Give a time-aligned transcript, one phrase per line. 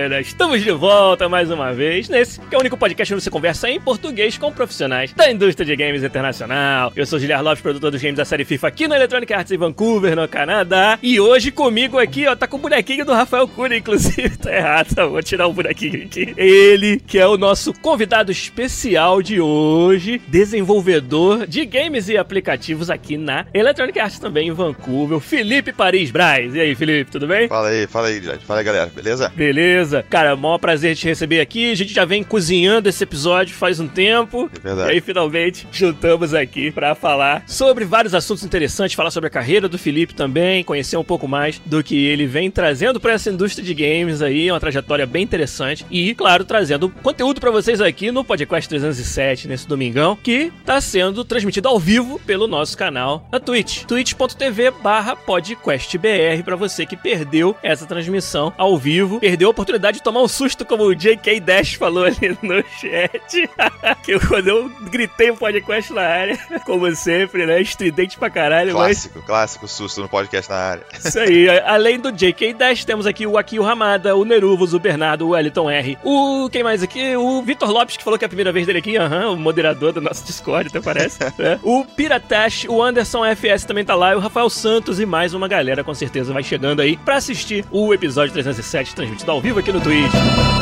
[0.00, 3.68] Estamos de volta mais uma vez nesse que é o único podcast onde você conversa
[3.68, 6.90] em português com profissionais da indústria de games internacional.
[6.96, 9.58] Eu sou Giliar Lopes, produtor dos games da série FIFA aqui na Electronic Arts em
[9.58, 10.98] Vancouver, no Canadá.
[11.02, 14.30] E hoje comigo aqui, ó, tá com o bonequinho do Rafael Cunha, inclusive.
[14.40, 15.04] Tá errado, tá?
[15.04, 16.32] vou tirar o bonequinho aqui.
[16.34, 23.18] Ele, que é o nosso convidado especial de hoje, desenvolvedor de games e aplicativos aqui
[23.18, 26.54] na Electronic Arts também em Vancouver, Felipe Paris Braz.
[26.54, 27.48] E aí, Felipe, tudo bem?
[27.48, 28.44] Fala aí, fala aí, gente.
[28.46, 28.90] Fala aí, galera.
[28.94, 29.30] Beleza?
[29.36, 29.89] Beleza.
[30.08, 31.70] Cara, maior prazer te receber aqui.
[31.72, 34.50] A gente já vem cozinhando esse episódio faz um tempo.
[34.58, 34.90] É verdade.
[34.90, 39.68] E aí, finalmente, juntamos aqui pra falar sobre vários assuntos interessantes, falar sobre a carreira
[39.68, 43.64] do Felipe também, conhecer um pouco mais do que ele vem trazendo pra essa indústria
[43.64, 45.84] de games aí, uma trajetória bem interessante.
[45.90, 51.24] E, claro, trazendo conteúdo pra vocês aqui no Podcast 307, nesse domingão, que tá sendo
[51.24, 53.84] transmitido ao vivo pelo nosso canal na Twitch.
[53.84, 60.02] twitch.tv barra podcastbr pra você que perdeu essa transmissão ao vivo, perdeu a oportunidade de
[60.02, 63.48] tomar um susto, como o JK Dash falou ali no chat.
[64.04, 67.60] que eu, quando eu gritei o podcast na área, como sempre, né?
[67.60, 69.26] Estridente pra caralho, Clássico, mas...
[69.26, 70.82] clássico susto no podcast na área.
[70.98, 71.48] Isso aí.
[71.60, 75.70] Além do JK Dash, temos aqui o Akio Ramada, o Neruvos, o Bernardo, o Wellington
[75.70, 75.98] R.
[76.04, 76.48] O.
[76.50, 77.16] Quem mais aqui?
[77.16, 79.36] O Vitor Lopes, que falou que é a primeira vez dele aqui, aham, uhum, o
[79.36, 81.18] moderador do nosso Discord, até parece.
[81.38, 81.58] né?
[81.62, 85.48] O Piratash, o Anderson FS também tá lá, e o Rafael Santos e mais uma
[85.48, 89.69] galera com certeza vai chegando aí pra assistir o episódio 307 transmitido ao vivo aqui
[89.72, 90.59] no Twitch.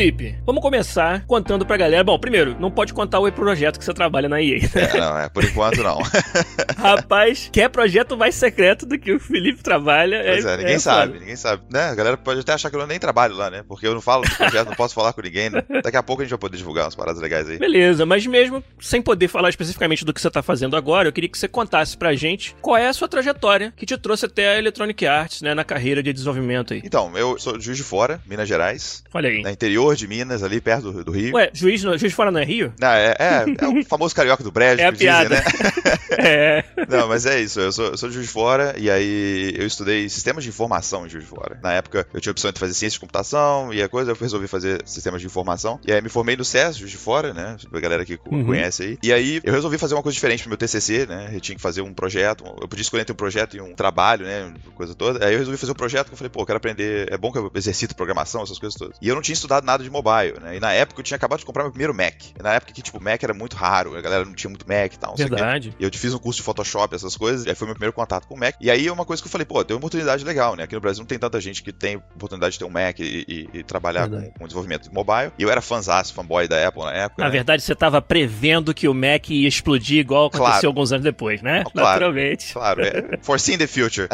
[0.00, 2.02] Felipe, vamos começar contando pra galera.
[2.02, 4.60] Bom, primeiro, não pode contar o projeto que você trabalha na EA.
[4.60, 4.70] Né?
[4.74, 5.98] É, não, é, por enquanto não.
[6.78, 10.22] Rapaz, quer projeto mais secreto do que o Felipe trabalha?
[10.24, 11.20] Pois é, é ninguém é sabe, foda.
[11.20, 11.64] ninguém sabe.
[11.70, 11.82] Né?
[11.82, 13.62] A galera pode até achar que eu nem trabalho lá, né?
[13.68, 15.50] Porque eu não falo do projeto, não posso falar com ninguém.
[15.50, 15.62] Né?
[15.84, 17.58] Daqui a pouco a gente vai poder divulgar umas paradas legais aí.
[17.58, 21.28] Beleza, mas mesmo sem poder falar especificamente do que você tá fazendo agora, eu queria
[21.28, 24.58] que você contasse pra gente qual é a sua trajetória que te trouxe até a
[24.58, 26.80] Electronic Arts, né, na carreira de desenvolvimento aí.
[26.82, 29.04] Então, eu sou de Juiz de Fora, Minas Gerais.
[29.12, 29.42] Olha aí.
[29.42, 31.34] Na interior de Minas, ali perto do, do Rio.
[31.34, 32.72] Ué, Juiz, Juiz de Fora não é Rio?
[32.78, 35.36] Não, é, é, é o famoso carioca do brejo, é a piada.
[35.36, 35.94] Dizem, né?
[36.18, 36.64] é.
[36.88, 39.66] Não, mas é isso, eu sou, eu sou de Juiz de Fora e aí eu
[39.66, 41.58] estudei sistemas de informação em Juiz de Fora.
[41.62, 44.16] Na época eu tinha a opção de fazer ciência de computação e a coisa, eu
[44.18, 45.78] resolvi fazer sistemas de informação.
[45.86, 47.56] E aí me formei no SES, Juiz de Fora, né?
[47.72, 48.44] A galera que uhum.
[48.44, 48.98] conhece aí.
[49.02, 51.30] E aí eu resolvi fazer uma coisa diferente pro meu TCC, né?
[51.32, 54.26] Eu tinha que fazer um projeto, eu podia escolher entre um projeto e um trabalho,
[54.26, 54.52] né?
[54.74, 55.24] Coisa toda.
[55.24, 57.32] Aí eu resolvi fazer um projeto que eu falei, pô, eu quero aprender, é bom
[57.32, 58.96] que eu exercito programação, essas coisas todas.
[59.00, 60.56] E eu não tinha estudado nada de mobile, né?
[60.56, 62.14] E na época eu tinha acabado de comprar meu primeiro Mac.
[62.38, 64.92] E na época que, tipo, Mac era muito raro, a galera não tinha muito Mac
[64.92, 65.14] e tal.
[65.16, 65.74] Verdade.
[65.78, 68.26] E eu fiz um curso de Photoshop, essas coisas, e aí foi meu primeiro contato
[68.26, 68.54] com o Mac.
[68.60, 70.64] E aí é uma coisa que eu falei, pô, tem uma oportunidade legal, né?
[70.64, 73.24] Aqui no Brasil não tem tanta gente que tem oportunidade de ter um Mac e,
[73.28, 75.32] e, e trabalhar com, com, desenvolvimento mobile.
[75.38, 77.22] E eu era fãzaço, fanboy da Apple na época.
[77.22, 77.32] Na né?
[77.32, 80.66] verdade, você tava prevendo que o Mac ia explodir igual aconteceu claro.
[80.68, 81.64] alguns anos depois, né?
[81.64, 82.52] Claro, Naturalmente.
[82.52, 83.18] Claro, é.
[83.22, 84.08] Foreseeing the future.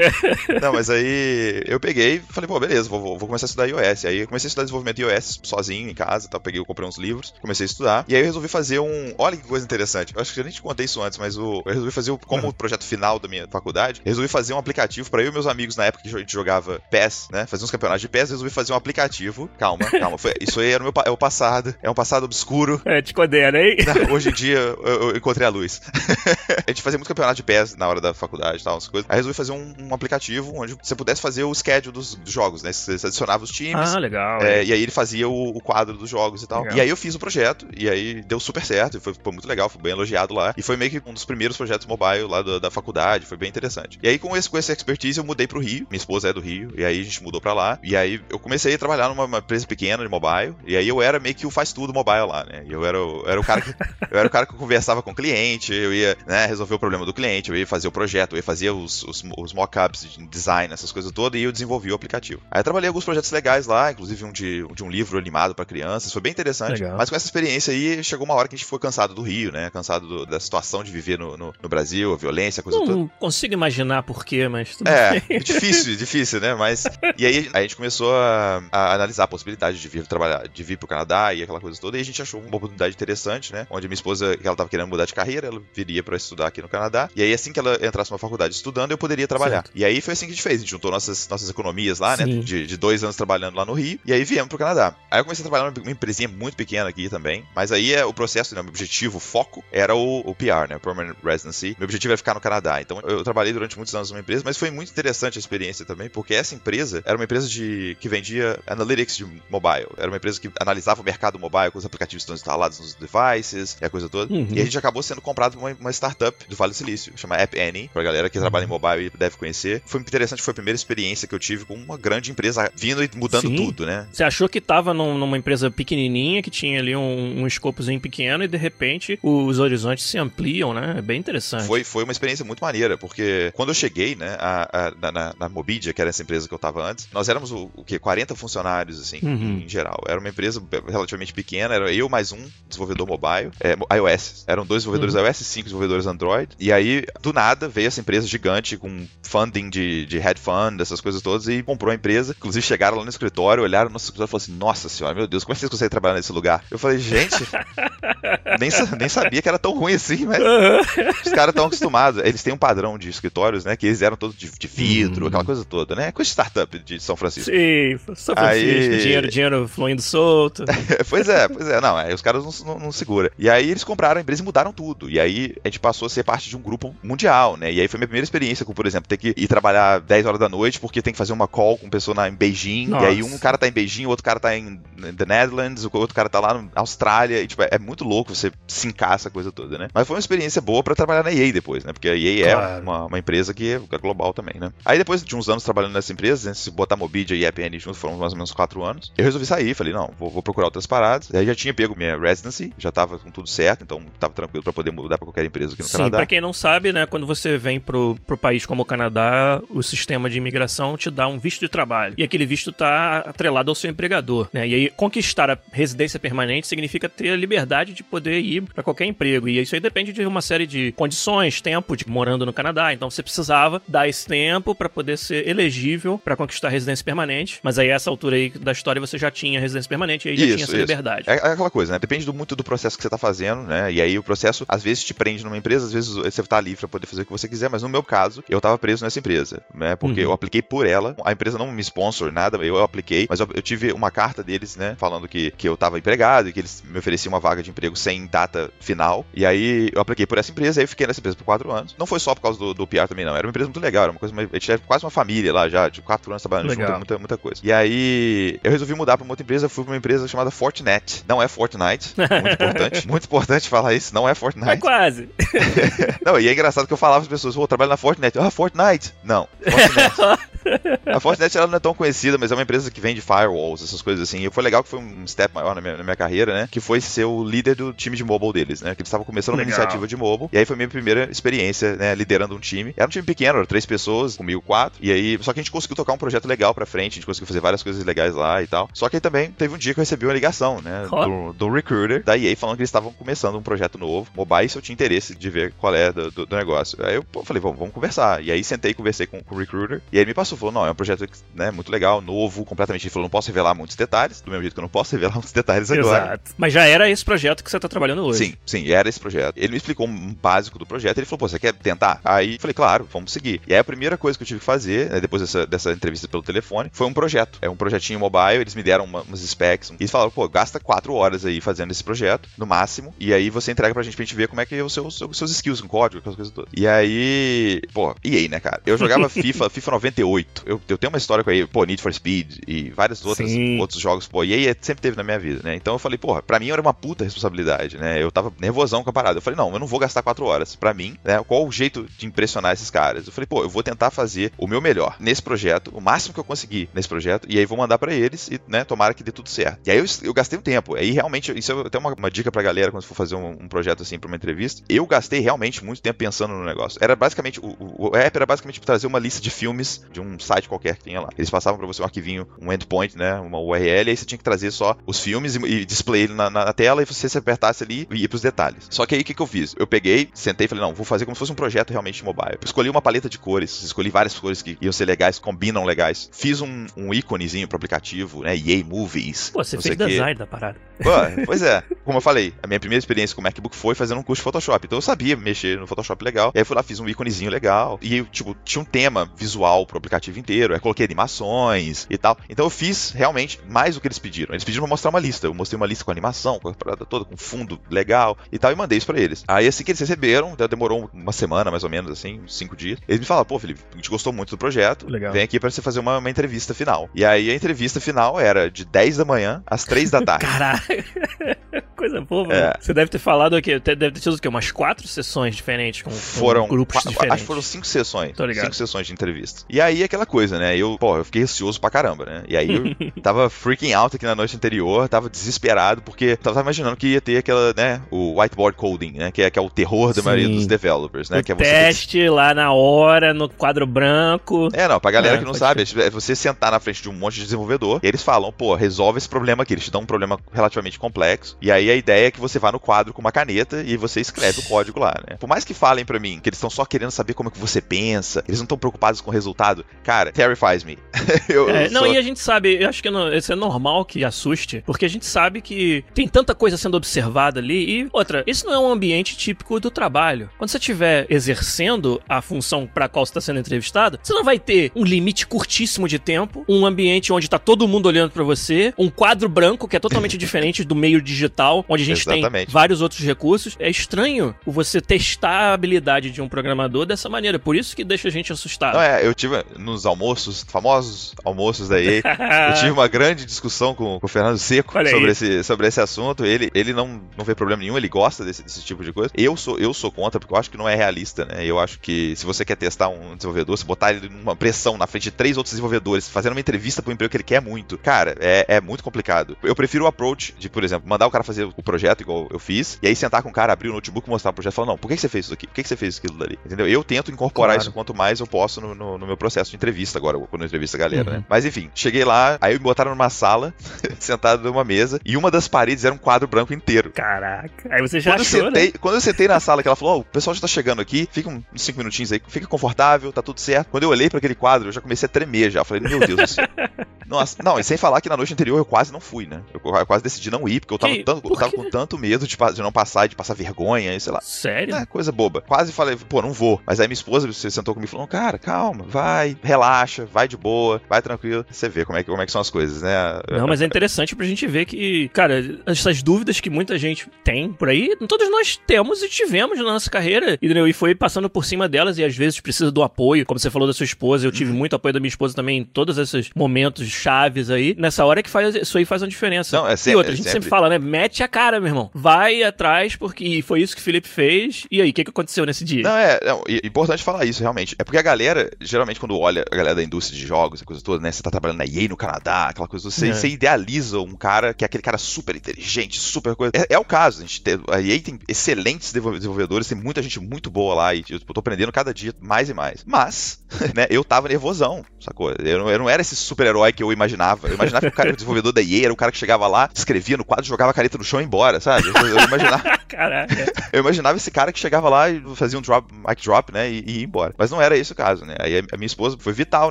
[0.60, 4.04] não, mas aí eu peguei falei, pô, beleza, vou, vou, começar a estudar iOS.
[4.04, 6.38] Aí eu comecei a estudar desenvolvimento iOS sozinho em casa, tá?
[6.38, 8.04] Peguei, comprei uns livros, comecei a estudar.
[8.08, 9.14] E aí eu resolvi fazer um.
[9.18, 10.14] Olha que coisa interessante.
[10.14, 11.62] Eu acho que eu nem te contei isso antes, mas o...
[11.64, 12.18] eu resolvi fazer, o...
[12.18, 15.46] como o projeto final da minha faculdade, resolvi fazer um aplicativo para eu e meus
[15.46, 17.46] amigos na época que a gente jogava PES, né?
[17.46, 19.48] Fazia uns campeonatos de PES, resolvi fazer um aplicativo.
[19.58, 20.18] Calma, calma.
[20.18, 20.34] Foi...
[20.40, 21.74] Isso aí era o meu é o passado.
[21.82, 22.80] É um passado obscuro.
[22.84, 23.76] É, te condena, hein?
[24.10, 25.80] Hoje em dia eu, eu encontrei a luz.
[26.66, 29.10] a gente fazia muito campeonato de PES na hora da faculdade e tal, umas coisas.
[29.10, 32.62] Aí resolvi fazer um, um, aplicativo onde você pudesse fazer o schedule dos, dos jogos,
[32.62, 32.72] né?
[32.72, 33.94] Você adicionava os times.
[33.94, 34.42] Ah, legal.
[34.42, 36.62] É, e aí ele fazia o, o, quadro dos jogos e tal.
[36.62, 36.78] Legal.
[36.78, 39.68] E aí eu fiz o projeto, e aí deu super certo, foi, foi, muito legal,
[39.68, 40.54] foi bem elogiado lá.
[40.56, 43.48] E foi meio que um dos primeiros projetos mobile lá da, da faculdade, foi bem
[43.48, 43.98] interessante.
[44.02, 46.40] E aí com esse, com essa expertise eu mudei pro Rio, minha esposa é do
[46.40, 47.78] Rio, e aí a gente mudou pra lá.
[47.82, 51.18] E aí eu comecei a trabalhar numa empresa pequena de mobile, e aí eu era
[51.18, 52.64] meio que o faz tudo mobile lá, né?
[52.68, 53.70] E eu era, eu era o cara que
[54.10, 57.04] eu era o cara que conversava com o cliente, eu ia né, resolver o problema
[57.04, 60.26] do cliente, eu ia fazer o projeto, eu ia fazer os, os, os mock-ups de
[60.26, 62.42] design, essas coisas todas, e eu desenvolvi o aplicativo.
[62.50, 65.64] Aí eu trabalhei alguns projetos legais lá, inclusive um de, de um livro animado para
[65.64, 66.12] crianças.
[66.12, 66.80] Foi bem interessante.
[66.82, 66.96] Legal.
[66.96, 69.52] Mas com essa experiência aí, chegou uma hora que a gente foi cansado do Rio,
[69.52, 69.70] né?
[69.70, 72.92] Cansado do- da situação de viver no, no, no Brasil, a violência, a coisa toda.
[72.92, 75.36] Não consigo imaginar por quê, mas tudo É, bem.
[75.36, 76.54] é difícil, difícil, né?
[76.54, 76.84] Mas.
[77.16, 80.76] E aí a gente começou a, a analisar a possibilidade de vir trabalhar, de vir
[80.78, 81.96] pro Canadá e aquela coisa toda.
[81.96, 83.66] E a gente achou uma oportunidade interessante, né?
[83.70, 86.60] Onde minha esposa, que ela tava querendo mudar de carreira, ela viria pra estudar aqui
[86.62, 87.08] no Canadá.
[87.14, 89.62] E aí, assim que ela entrasse numa faculdade estudando, eu poderia trabalhar.
[89.64, 89.70] Certo.
[89.74, 90.56] E aí foi assim que a gente fez.
[90.56, 92.24] A gente juntou nossas, nossas economias lá, né?
[92.24, 92.40] Sim.
[92.40, 93.98] De, de dois anos trabalhando lá no Rio.
[94.04, 94.94] E aí viemos pro Canadá.
[95.10, 97.44] Aí eu comecei a trabalhar numa empresinha muito pequena aqui também.
[97.54, 98.60] Mas aí é o processo, né?
[98.60, 100.78] O meu objetivo, o foco, era o, o PR, né?
[100.78, 101.76] Permanent Residency.
[101.78, 102.80] Meu objetivo era ficar no Canadá.
[102.80, 106.08] Então eu trabalhei durante muitos anos numa empresa, mas foi muito interessante a experiência também,
[106.08, 109.86] porque essa empresa era uma empresa de que vendia analytics de mobile.
[109.96, 112.94] Era uma empresa que analisava o mercado mobile com os aplicativos que estão instalados nos
[112.94, 114.32] devices e a coisa toda.
[114.32, 114.48] Uhum.
[114.50, 117.36] E a gente acabou sendo comprado por uma, uma startup do Vale do Silício, chama
[117.36, 119.82] App Annie, pra galera que trabalha em mobile e deve conhecer.
[119.84, 123.02] Foi muito interessante, foi a primeira experiência que eu tive com uma grande empresa vindo
[123.02, 123.56] e mudando Sim.
[123.56, 124.06] tudo, né?
[124.12, 128.44] Você achou que tava num- numa empresa pequenininha, que tinha ali um, um escopozinho pequeno,
[128.44, 130.94] e de repente os horizontes se ampliam, né?
[130.98, 131.66] É bem interessante.
[131.66, 135.48] Foi, foi uma experiência muito maneira, porque quando eu cheguei, né, a- a- na, na,
[135.48, 137.98] Mobidia, que era essa empresa que eu tava antes, nós éramos o, o quê?
[137.98, 139.62] 40 funcionários, assim, Uhum.
[139.64, 139.98] em geral.
[140.08, 144.44] Era uma empresa relativamente pequena, era eu mais um desenvolvedor mobile, é, iOS.
[144.46, 146.48] Eram dois desenvolvedores iOS e cinco desenvolvedores Android.
[146.58, 151.00] E aí, do nada, veio essa empresa gigante com funding de, de head fund, essas
[151.00, 152.34] coisas todas, e comprou a empresa.
[152.36, 155.26] Inclusive, chegaram lá no escritório, olharam no nosso escritório e falaram assim: Nossa senhora, meu
[155.26, 156.62] Deus, como é que vocês conseguem trabalhar nesse lugar?
[156.70, 157.34] Eu falei, gente.
[158.60, 160.80] nem, nem sabia que era tão ruim assim, mas Aham.
[161.24, 162.22] os caras estão acostumados.
[162.24, 163.76] Eles têm um padrão de escritórios, né?
[163.76, 165.28] Que eles eram todos de, de vidro, Uhum.
[165.28, 166.12] aquela coisa toda, né?
[166.12, 167.50] Coisa de startup de São Francisco.
[167.50, 170.64] Sim, São Francisco, Aí- dinheiro, dinheiro fluindo solto.
[171.08, 171.80] pois é, pois é.
[171.80, 173.30] Não, aí os caras não, não, não segura.
[173.38, 175.08] E aí eles compraram a empresa e mudaram tudo.
[175.10, 177.72] E aí a gente passou a ser parte de um grupo mundial, né?
[177.72, 180.40] E aí foi minha primeira experiência com, por exemplo, ter que ir trabalhar 10 horas
[180.40, 182.88] da noite porque tem que fazer uma call com pessoa na, em Beijing.
[182.88, 183.04] Nossa.
[183.04, 184.76] E aí um cara tá em Beijing, o outro cara tá em
[185.16, 187.40] The Netherlands, o outro cara tá lá na Austrália.
[187.42, 189.88] E, tipo, é muito louco você sincar essa coisa toda, né?
[189.92, 191.92] Mas foi uma experiência boa pra trabalhar na EA depois, né?
[191.92, 192.78] Porque a EA Claro.
[192.78, 194.72] é uma, uma empresa que é é global também, né?
[194.84, 197.96] Aí depois de uns anos trabalhando nessa empresa, né, se botar Mobidia e EPN junto,
[197.96, 199.72] foram mais ou menos 4 anos, eu resolvi sair.
[199.74, 201.32] Falei, não, vou, vou procurar outras paradas.
[201.34, 204.72] Aí já tinha pego minha residency, já tava com tudo certo, então tava tranquilo pra
[204.72, 206.16] poder mudar pra qualquer empresa aqui no Sim, Canadá.
[206.18, 209.82] pra quem não sabe, né, quando você vem pro, pro país como o Canadá, o
[209.82, 212.14] sistema de imigração te dá um visto de trabalho.
[212.18, 214.66] E aquele visto tá atrelado ao seu empregador, né?
[214.66, 219.04] E aí conquistar a residência permanente significa ter a liberdade de poder ir pra qualquer
[219.06, 219.48] emprego.
[219.48, 222.92] E isso aí depende de uma série de condições, tempo de morando no Canadá.
[222.92, 227.60] Então você precisava dar esse tempo pra poder ser elegível pra conquistar a residência permanente.
[227.62, 230.44] Mas aí essa altura aí da história você já tinha residência permanente e aí já
[230.46, 230.80] Isso, tinha essa isso.
[230.80, 231.28] liberdade.
[231.28, 231.98] É, é aquela coisa, né?
[231.98, 233.92] Depende do- muito do processo que você tá fazendo, né?
[233.92, 236.80] E aí o processo, às vezes, te prende numa empresa, às vezes você tá livre
[236.80, 239.18] pra poder fazer o que você quiser, mas no meu caso, eu tava preso nessa
[239.18, 239.96] empresa, né?
[239.96, 240.26] Porque Uhum.
[240.28, 243.62] eu apliquei por ela, a empresa não me sponsor nada, eu apliquei, mas eu, eu
[243.62, 244.94] tive uma carta deles, né?
[244.98, 247.96] Falando que, que eu tava empregado e que eles me ofereciam uma vaga de emprego
[247.96, 249.24] sem data final.
[249.34, 251.94] E aí eu apliquei por essa empresa, aí eu fiquei nessa empresa por quatro anos.
[251.98, 253.36] Não foi só por causa do, do PR também, não.
[253.36, 255.68] Era uma empresa muito legal, era uma coisa, a gente era quase uma família lá
[255.68, 256.86] já, de quatro anos trabalhando Legal.
[256.88, 257.60] junto, muita, muita coisa.
[257.62, 261.24] E aí eu resolvi mudar pra uma outra empresa, fui pra uma empresa chamada Fortinet.
[261.28, 263.08] Não é Fortnite, muito importante.
[263.08, 264.78] Muito importante falar isso, não é É Fortnite.
[264.80, 265.28] quase.
[266.24, 268.38] Não, e é engraçado que eu falava as pessoas, vou trabalhar na Fortnite.
[268.38, 269.12] Ah, Fortnite.
[269.22, 270.44] Não, Fortnite.
[271.06, 274.02] A Fortinet ela não é tão conhecida, mas é uma empresa que vende firewalls, essas
[274.02, 274.44] coisas assim.
[274.46, 276.68] E foi legal que foi um step maior na minha, na minha carreira, né?
[276.70, 278.94] Que foi ser o líder do time de mobile deles, né?
[278.94, 279.76] Que eles estavam começando uma Legal.
[279.78, 280.48] iniciativa de mobile.
[280.52, 282.14] E aí foi minha primeira experiência, né?
[282.14, 282.92] Liderando um time.
[282.96, 284.98] Era um time pequeno, era três pessoas, comigo quatro.
[285.02, 287.26] E aí, só que a gente conseguiu tocar um projeto legal pra frente, a gente
[287.26, 288.88] conseguiu fazer várias coisas legais lá e tal.
[288.92, 291.06] Só que aí também teve um dia que eu recebi uma ligação, né?
[291.08, 294.68] Do, do recruiter da EA falando que eles estavam começando um projeto novo, mobile, e
[294.68, 296.98] se eu tinha interesse de ver qual é do, do- do negócio.
[297.04, 298.42] Aí eu pô, falei, vamos, vamos conversar.
[298.42, 300.02] E aí sentei e conversei com, com o recruiter.
[300.12, 303.04] E aí ele me passou, falou, não, é um projeto né, muito legal, novo, completamente.
[303.06, 305.34] Ele falou, não posso revelar muitos detalhes, do mesmo jeito que eu não posso revelar
[305.34, 306.24] muitos detalhes agora.
[306.24, 306.54] Exato.
[306.56, 308.46] Mas já era esse projeto que você tá trabalhando hoje.
[308.46, 309.56] Sim, sim, era esse projeto.
[309.56, 311.18] Ele me explicou um básico do projeto.
[311.18, 312.20] Ele falou, pô, você quer tentar?
[312.24, 313.60] Aí eu falei, claro, vamos seguir.
[313.66, 316.26] E aí a primeira coisa que eu tive que fazer, né, depois dessa, dessa entrevista
[316.26, 317.58] pelo telefone, foi um projeto.
[317.60, 319.90] É um projetinho mobile, eles me deram uma, umas specs.
[319.90, 323.14] E eles falaram, pô, gasta quatro horas aí fazendo esse projeto, no máximo.
[323.18, 325.20] E aí você entrega pra gente pra gente ver como é que é os seus,
[325.20, 326.70] os seus skills com código, aquelas coisas todas.
[326.76, 328.80] E aí, pô, EA, né, cara?
[328.86, 330.62] Eu jogava FIFA, FIFA 98.
[330.66, 333.73] Eu, eu tenho uma história com aí, pô, Need for Speed e vários outros, Sim.
[333.78, 335.74] Outros jogos, pô, EA sempre teve na minha vida, né?
[335.74, 338.22] Então eu falei, porra, pra mim era uma puta responsabilidade, né?
[338.22, 339.38] Eu tava nervosão com a parada.
[339.38, 340.76] Eu falei, não, eu não vou gastar quatro horas.
[340.76, 341.42] Pra mim, né?
[341.46, 343.26] Qual o jeito de impressionar esses caras?
[343.26, 346.40] Eu falei, pô, eu vou tentar fazer o meu melhor nesse projeto, o máximo que
[346.40, 349.32] eu conseguir nesse projeto, e aí vou mandar pra eles e, né, tomara que dê
[349.32, 349.80] tudo certo.
[349.86, 350.94] E aí eu, eu gastei um tempo.
[350.94, 353.68] Aí realmente, isso é até uma, uma dica pra galera quando for fazer um, um
[353.68, 354.82] projeto assim pra uma entrevista.
[354.88, 356.98] Eu gastei realmente muito tempo pensando no negócio.
[357.02, 360.38] Era basicamente, o, o, o app era basicamente trazer uma lista de filmes, de um
[360.38, 361.28] site qualquer que tinha lá.
[361.36, 363.34] Eles passavam para você um arquivinho, um endpoint, né?
[363.40, 366.50] Uma URL, aí você tinha que trazer só os filmes e, e display ele na,
[366.50, 368.86] na, tela e você se apertasse ali e ia pros detalhes.
[368.90, 369.74] Só que aí o que, que eu fiz?
[369.78, 372.54] Eu peguei, sentei e falei, não, vou fazer como se fosse um projeto realmente mobile.
[372.60, 376.28] Eu escolhi uma paleta de cores, escolhi várias cores que iam ser legais, combinam legais.
[376.32, 378.56] Fiz um, um íconezinho pro aplicativo, né?
[378.56, 379.50] EA Movies.
[379.50, 380.78] Pô, você fez design da parada.
[381.02, 381.10] Pô,
[381.46, 381.82] pois é.
[382.04, 384.44] Como eu falei, a minha primeira experiência com o MacBook foi fazendo um curso de
[384.44, 384.86] Photoshop.
[384.86, 386.52] Então eu sabia mexer no Photoshop legal.
[386.54, 387.98] E aí eu fui lá, fiz um íconezinho legal.
[388.00, 390.74] E eu, tipo, tinha um tema visual pro aplicativo inteiro.
[390.74, 392.36] Aí coloquei animações e tal.
[392.48, 394.54] Então eu fiz realmente mais do que eles pediram.
[394.54, 395.46] Eles pediram pra mostrar uma lista.
[395.46, 398.72] Eu mostrei uma lista com animação, com a parada toda, com fundo legal e tal,
[398.72, 399.44] e mandei isso pra eles.
[399.48, 402.98] Aí assim que eles receberam, demorou uma semana mais ou menos, assim, cinco dias.
[403.08, 405.08] Eles me falaram, pô, Felipe, a gente gostou muito do projeto.
[405.08, 405.32] Legal.
[405.32, 407.08] Vem aqui pra você fazer uma, uma entrevista final.
[407.14, 410.46] E aí a entrevista final era de 10 da manhã às 3 da tarde.
[410.46, 410.80] Caralho.
[411.96, 412.74] Coisa boa, é.
[412.78, 414.48] Você deve ter falado aqui, deve ter sido o quê?
[414.48, 417.32] Umas quatro sessões diferentes com, foram, com grupos diferentes.
[417.32, 418.36] Acho que foram cinco sessões.
[418.36, 418.64] Tô ligado.
[418.64, 419.62] Cinco sessões de entrevista.
[419.70, 420.76] E aí aquela coisa, né?
[420.76, 422.44] Eu, pô, eu fiquei ansioso pra caramba, né?
[422.48, 426.96] E aí eu tava freaking out aqui na noite anterior, tava desesperado, porque tava imaginando
[426.96, 428.00] que ia ter aquela, né?
[428.10, 429.30] O whiteboard coding, né?
[429.30, 430.22] Que é, que é o terror da Sim.
[430.22, 431.40] maioria dos developers, né?
[431.40, 434.68] O que é você teste lá na hora, no quadro branco.
[434.72, 436.00] É, não, pra galera é, que não sabe, ser.
[436.00, 439.18] é você sentar na frente de um monte de desenvolvedor e eles falam, pô, resolve
[439.18, 439.74] esse problema aqui.
[439.74, 441.56] Eles te dão um problema relativamente complexo.
[441.60, 444.20] E aí a ideia é que você vá no quadro com uma caneta e você
[444.20, 445.36] escreve o código lá, né?
[445.38, 447.58] Por mais que falem para mim que eles estão só querendo saber como é que
[447.58, 450.98] você pensa, eles não estão preocupados com o resultado, cara, terrifies me.
[451.48, 452.12] eu, é, eu não, sou...
[452.12, 455.08] e a gente sabe, eu acho que não, isso é normal que assuste, porque a
[455.08, 458.90] gente sabe que tem tanta coisa sendo observada ali e outra, isso não é um
[458.90, 460.50] ambiente típico do trabalho.
[460.58, 464.58] Quando você estiver exercendo a função para qual você está sendo entrevistado, você não vai
[464.58, 468.92] ter um limite curtíssimo de tempo, um ambiente onde tá todo mundo olhando para você,
[468.98, 472.66] um quadro branco que é totalmente diferente do meio digital, onde a gente Exatamente.
[472.66, 473.76] tem vários outros recursos.
[473.78, 477.58] É estranho você testar a habilidade de um programador dessa maneira.
[477.58, 478.94] Por isso que deixa a gente assustado.
[478.94, 482.22] Não, é, eu tive nos almoços, famosos almoços da EA,
[482.70, 486.44] eu tive uma grande discussão com, com o Fernando Seco sobre esse, sobre esse assunto.
[486.44, 489.30] Ele, ele não, não vê problema nenhum, ele gosta desse, desse tipo de coisa.
[489.36, 491.64] Eu sou, eu sou contra, porque eu acho que não é realista, né?
[491.64, 495.06] Eu acho que se você quer testar um desenvolvedor, se botar ele numa pressão na
[495.06, 497.96] frente de três outros desenvolvedores, fazendo uma entrevista para um emprego que ele quer muito,
[497.98, 499.56] cara, é, é muito complicado.
[499.62, 502.58] Eu prefiro o approach de, por exemplo, mandar o cara fazer o projeto igual eu
[502.58, 504.88] fiz, e aí sentar com o cara, abrir o notebook, mostrar o projeto e falar,
[504.88, 505.68] não, por que você fez isso aqui?
[505.68, 506.58] Por que você fez aquilo dali?
[506.66, 506.88] Entendeu?
[506.88, 507.82] Eu tento incorporar claro.
[507.82, 510.66] isso quanto mais eu posso no, no, no, meu processo de entrevista agora, quando eu
[510.66, 511.36] entrevisto a galera, uhum.
[511.36, 511.44] né?
[511.48, 513.74] Mas enfim, cheguei lá, aí me botaram numa sala,
[514.18, 517.10] sentado numa mesa, e uma das paredes era um quadro branco inteiro.
[517.12, 517.88] Caraca.
[517.90, 518.92] Aí você já quando achou, eu sentei, né?
[519.00, 521.28] Quando eu sentei na sala, que ela falou, oh, o pessoal já tá chegando aqui,
[521.30, 523.88] fica uns cinco minutinhos aí, fica confortável, tá tudo certo.
[523.90, 525.80] Quando eu olhei para aquele quadro, eu já comecei a tremer já.
[525.80, 526.66] Eu falei, meu Deus do céu.
[527.26, 529.62] Nossa, não, e sem falar que na noite anterior eu quase não fui, né?
[529.72, 532.46] Eu, eu quase decidi não ir, porque eu tava, tanto, eu tava com tanto medo
[532.46, 534.40] de, de, não passar, de passar vergonha, sei lá.
[534.42, 534.94] Sério?
[534.94, 535.60] É, coisa boba.
[535.62, 536.80] Quase falei, pô, não vou.
[536.86, 540.56] Mas aí minha esposa você sentou comigo e falou, cara, calma, vai, relaxa, vai de
[540.56, 541.64] boa, vai tranquilo.
[541.70, 543.40] Você vê como é que, como é que são as coisas, né?
[543.50, 547.72] Não, mas é interessante pra gente ver que, cara, essas dúvidas que muita gente tem
[547.72, 551.88] por aí, todos nós temos e tivemos na nossa carreira, e foi passando por cima
[551.88, 554.70] delas e às vezes precisa do apoio, como você falou da sua esposa, eu tive
[554.70, 554.76] uhum.
[554.76, 557.94] muito apoio da minha esposa também em todos esses momentos chaves aí.
[557.98, 559.76] Nessa hora é que faz, isso aí faz uma diferença.
[559.76, 560.62] Não, é sempre, e outra, a gente sempre.
[560.62, 560.98] sempre fala, né?
[560.98, 562.10] Mete a cara, meu irmão.
[562.14, 564.86] Vai atrás, porque foi isso que o Felipe fez.
[564.90, 566.02] E aí, o que, que aconteceu nesse dia?
[566.02, 567.94] Não, é, é importante falar isso, realmente.
[567.98, 571.02] É porque a galera, geralmente, quando olha a galera da indústria de jogos, a coisa
[571.02, 571.30] toda, né?
[571.30, 573.32] Você tá trabalhando na EA no Canadá, aquela coisa, você, é.
[573.32, 576.72] você idealiza um cara que é aquele cara super inteligente, super coisa.
[576.74, 580.40] É, é o caso, a gente tem, a EA tem excelentes desenvolvedores, tem muita gente
[580.40, 583.04] muito boa lá e eu tô aprendendo cada dia mais e mais.
[583.06, 583.60] Mas,
[583.94, 585.52] né, eu tava nervosão, sacou?
[585.52, 587.68] Eu não, eu não era esse super-herói que eu imaginava.
[587.68, 589.88] Eu imaginava que o cara, o desenvolvedor da EA, era o cara que chegava lá,
[589.94, 592.08] escrevia no quadro, jogava a caneta no chão e embora, sabe?
[592.08, 592.82] Eu, eu imaginava.
[593.08, 593.72] Caraca.
[593.92, 596.90] eu imaginava esse cara que chegava lá e fazia um drop, mic drop, né?
[596.90, 597.54] E, e ia embora.
[597.56, 598.56] Mas não era esse o caso, né?
[598.58, 599.90] Aí a minha esposa foi vital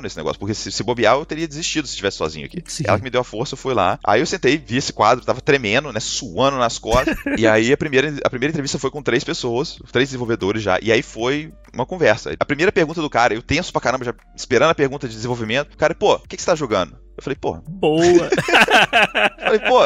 [0.00, 2.62] nesse negócio, porque se, se bobear, eu teria desistido se estivesse sozinho aqui.
[2.66, 2.83] Sim.
[2.86, 3.98] Ela que me deu a força, foi lá.
[4.04, 6.00] Aí eu sentei, vi esse quadro, tava tremendo, né?
[6.00, 7.16] Suando nas costas.
[7.38, 10.78] e aí a primeira, a primeira entrevista foi com três pessoas, três desenvolvedores já.
[10.82, 12.34] E aí foi uma conversa.
[12.38, 15.74] A primeira pergunta do cara, eu tenso pra caramba, já esperando a pergunta de desenvolvimento.
[15.74, 17.03] O cara, pô, o que, que você tá jogando?
[17.16, 17.58] Eu falei, pô.
[17.66, 18.28] Boa!
[19.38, 19.80] falei, pô.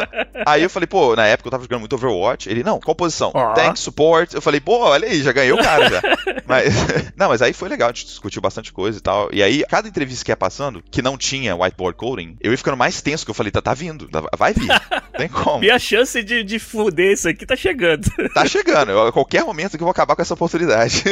[0.45, 2.49] Aí eu falei, pô, na época eu tava jogando muito Overwatch.
[2.49, 3.31] Ele, não, qual posição?
[3.33, 3.53] Oh.
[3.53, 4.33] Tank, support.
[4.33, 6.01] Eu falei, pô, olha aí, já ganhei o cara já.
[6.47, 6.73] mas,
[7.15, 9.29] não, mas aí foi legal, a gente discutiu bastante coisa e tal.
[9.31, 12.77] E aí, cada entrevista que ia passando, que não tinha whiteboard coding, eu ia ficando
[12.77, 14.69] mais tenso, que eu falei, tá, tá vindo, vai vir.
[15.15, 15.63] Tem como.
[15.63, 18.09] E a chance de, de fuder isso aqui tá chegando.
[18.33, 18.91] tá chegando.
[18.91, 21.03] Eu, a qualquer momento que eu vou acabar com essa oportunidade.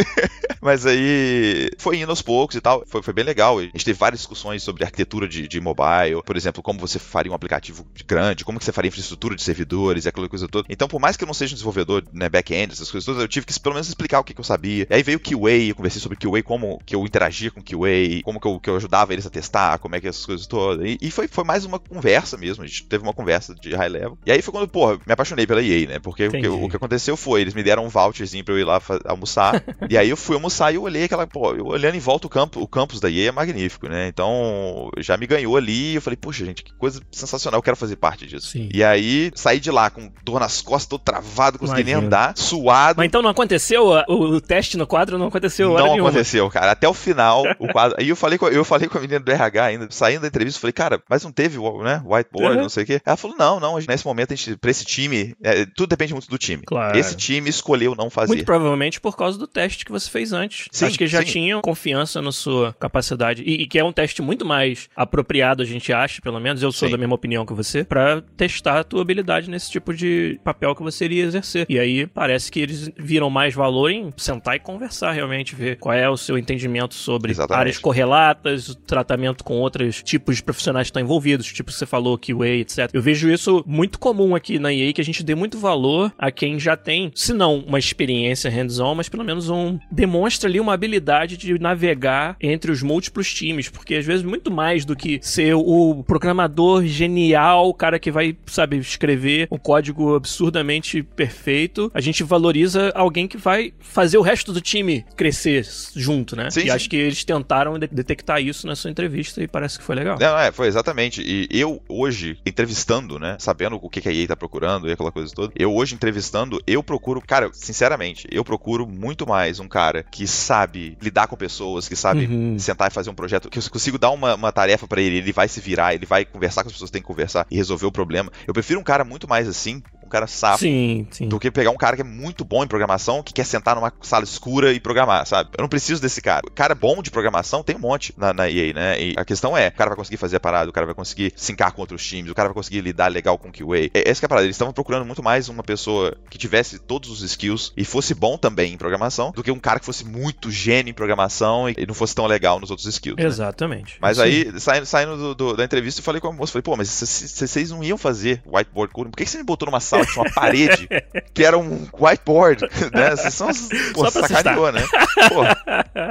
[0.61, 2.83] Mas aí foi indo aos poucos e tal.
[2.87, 3.59] Foi, foi bem legal.
[3.59, 7.31] A gente teve várias discussões sobre arquitetura de, de mobile, por exemplo, como você faria
[7.31, 10.67] um aplicativo grande, como que você faria infraestrutura de servidores e aquela coisa toda.
[10.69, 13.27] Então, por mais que eu não seja um desenvolvedor, né, back-end, essas coisas todas, eu
[13.27, 14.87] tive que pelo menos explicar o que, que eu sabia.
[14.89, 18.21] E aí veio o QA, eu conversei sobre QA, como que eu interagia com QA,
[18.23, 20.85] como que eu, que eu ajudava eles a testar, como é que essas coisas todas.
[20.85, 23.89] E, e foi, foi mais uma conversa mesmo, a gente teve uma conversa de high
[23.89, 24.17] level.
[24.25, 25.99] E aí foi quando, porra, me apaixonei pela EA, né?
[25.99, 28.63] Porque o que, o que, aconteceu foi, eles me deram um voucherzinho pra eu ir
[28.63, 29.63] lá almoçar.
[29.89, 32.29] e aí eu fui almoçar e eu olhei aquela, pô, eu olhando em volta o
[32.29, 34.07] campo, o campus da EA é magnífico, né?
[34.07, 37.95] Então já me ganhou ali eu falei, puxa, gente, que coisa sensacional, eu quero fazer
[37.95, 38.47] parte disso.
[38.47, 38.69] Sim.
[38.73, 42.97] E aí saí de lá com dor nas costas, todo travado, consegui nem andar, suado.
[42.97, 46.71] Mas então não aconteceu o, teste no quadro, não aconteceu Não aconteceu, cara.
[46.71, 47.97] Até o final, o quadro.
[47.99, 50.59] Aí eu falei, com, eu falei com a menina do RH ainda, saindo da entrevista,
[50.59, 52.63] falei, cara, mas não teve, né, whiteboard, uhum.
[52.63, 53.01] não sei o quê.
[53.05, 56.29] Ela falou, não, não, nesse momento a gente, pra esse time, é, tudo depende muito
[56.29, 56.63] do time.
[56.63, 56.97] Claro.
[56.97, 58.27] Esse time escolheu não fazer.
[58.27, 60.67] Muito provavelmente por causa do teste que você fez antes.
[60.71, 61.25] Sim, Acho que já sim.
[61.25, 63.43] tinham confiança na sua capacidade.
[63.43, 66.71] E, e, que é um teste muito mais apropriado, a gente acha, pelo menos, eu
[66.71, 66.91] sou sim.
[66.91, 70.83] da mesma opinião que você, para testar a tua habilidade nesse tipo de papel que
[70.83, 71.65] você iria exercer.
[71.69, 75.93] E aí parece que eles viram mais valor em sentar e conversar realmente, ver qual
[75.93, 77.59] é o seu entendimento sobre Exatamente.
[77.59, 82.17] áreas correlatas, o tratamento com outros tipos de profissionais que estão envolvidos, tipo você falou,
[82.17, 82.89] QA, etc.
[82.93, 86.31] Eu vejo isso muito comum aqui na EA, que a gente dê muito valor a
[86.31, 90.73] quem já tem, se não uma experiência hands-on, mas pelo menos um demonstra ali uma
[90.73, 95.53] habilidade de navegar entre os múltiplos times, porque às vezes muito mais do que ser
[95.53, 95.59] o
[96.05, 102.91] programador genial, o cara que vai, sabe, escrever um código absurdamente perfeito, a gente valoriza
[102.95, 106.49] alguém que vai fazer o resto do time crescer junto, né?
[106.49, 106.69] Sim, e sim.
[106.69, 110.17] acho que eles tentaram de detectar isso na sua entrevista e parece que foi legal.
[110.19, 111.21] Não, é, foi exatamente.
[111.21, 115.33] E eu hoje, entrevistando, né, sabendo o que a EA tá procurando e aquela coisa
[115.33, 120.27] toda, eu hoje entrevistando, eu procuro, cara, sinceramente, eu procuro muito mais um cara que
[120.27, 122.57] sabe lidar com pessoas, que sabe uhum.
[122.59, 125.31] sentar e fazer um projeto, que eu consigo dar uma, uma tarefa para ele, ele
[125.31, 127.85] vai se virar, ele vai conversar com as pessoas que tem que conversar e resolver
[127.85, 128.31] o problema.
[128.47, 131.27] Eu prefiro um cara muito mais assim, um cara sapo, sim, sim.
[131.27, 133.93] do que pegar um cara que é muito bom em programação, que quer sentar numa
[134.01, 135.49] sala escura e programar, sabe?
[135.57, 136.47] Eu não preciso desse cara.
[136.47, 139.01] O cara bom de programação tem um monte na, na EA, né?
[139.01, 141.33] E a questão é, o cara vai conseguir fazer a parada, o cara vai conseguir
[141.35, 143.89] sincar com outros times, o cara vai conseguir lidar legal com o QA.
[143.93, 144.45] É, essa que é a parada.
[144.45, 148.37] Eles estavam procurando muito mais uma pessoa que tivesse todos os skills e fosse bom
[148.37, 151.93] também em programação, do que um cara que fosse muito gênio em programação e não
[151.93, 153.17] fosse tão legal nos outros skills.
[153.17, 153.25] Né?
[153.25, 153.93] Exatamente.
[153.93, 153.99] Né?
[154.01, 154.23] Mas Sim.
[154.23, 156.89] aí, saindo, saindo do, do, da entrevista, eu falei com a moça, falei, pô, mas
[156.89, 160.23] vocês não iam fazer whiteboard coding, por que você me botou numa sala que tinha
[160.23, 160.87] uma parede
[161.33, 163.15] que era um whiteboard, né?
[163.15, 163.47] Vocês são,
[163.93, 164.81] pô, sacaneou, né?
[165.29, 165.41] Pô,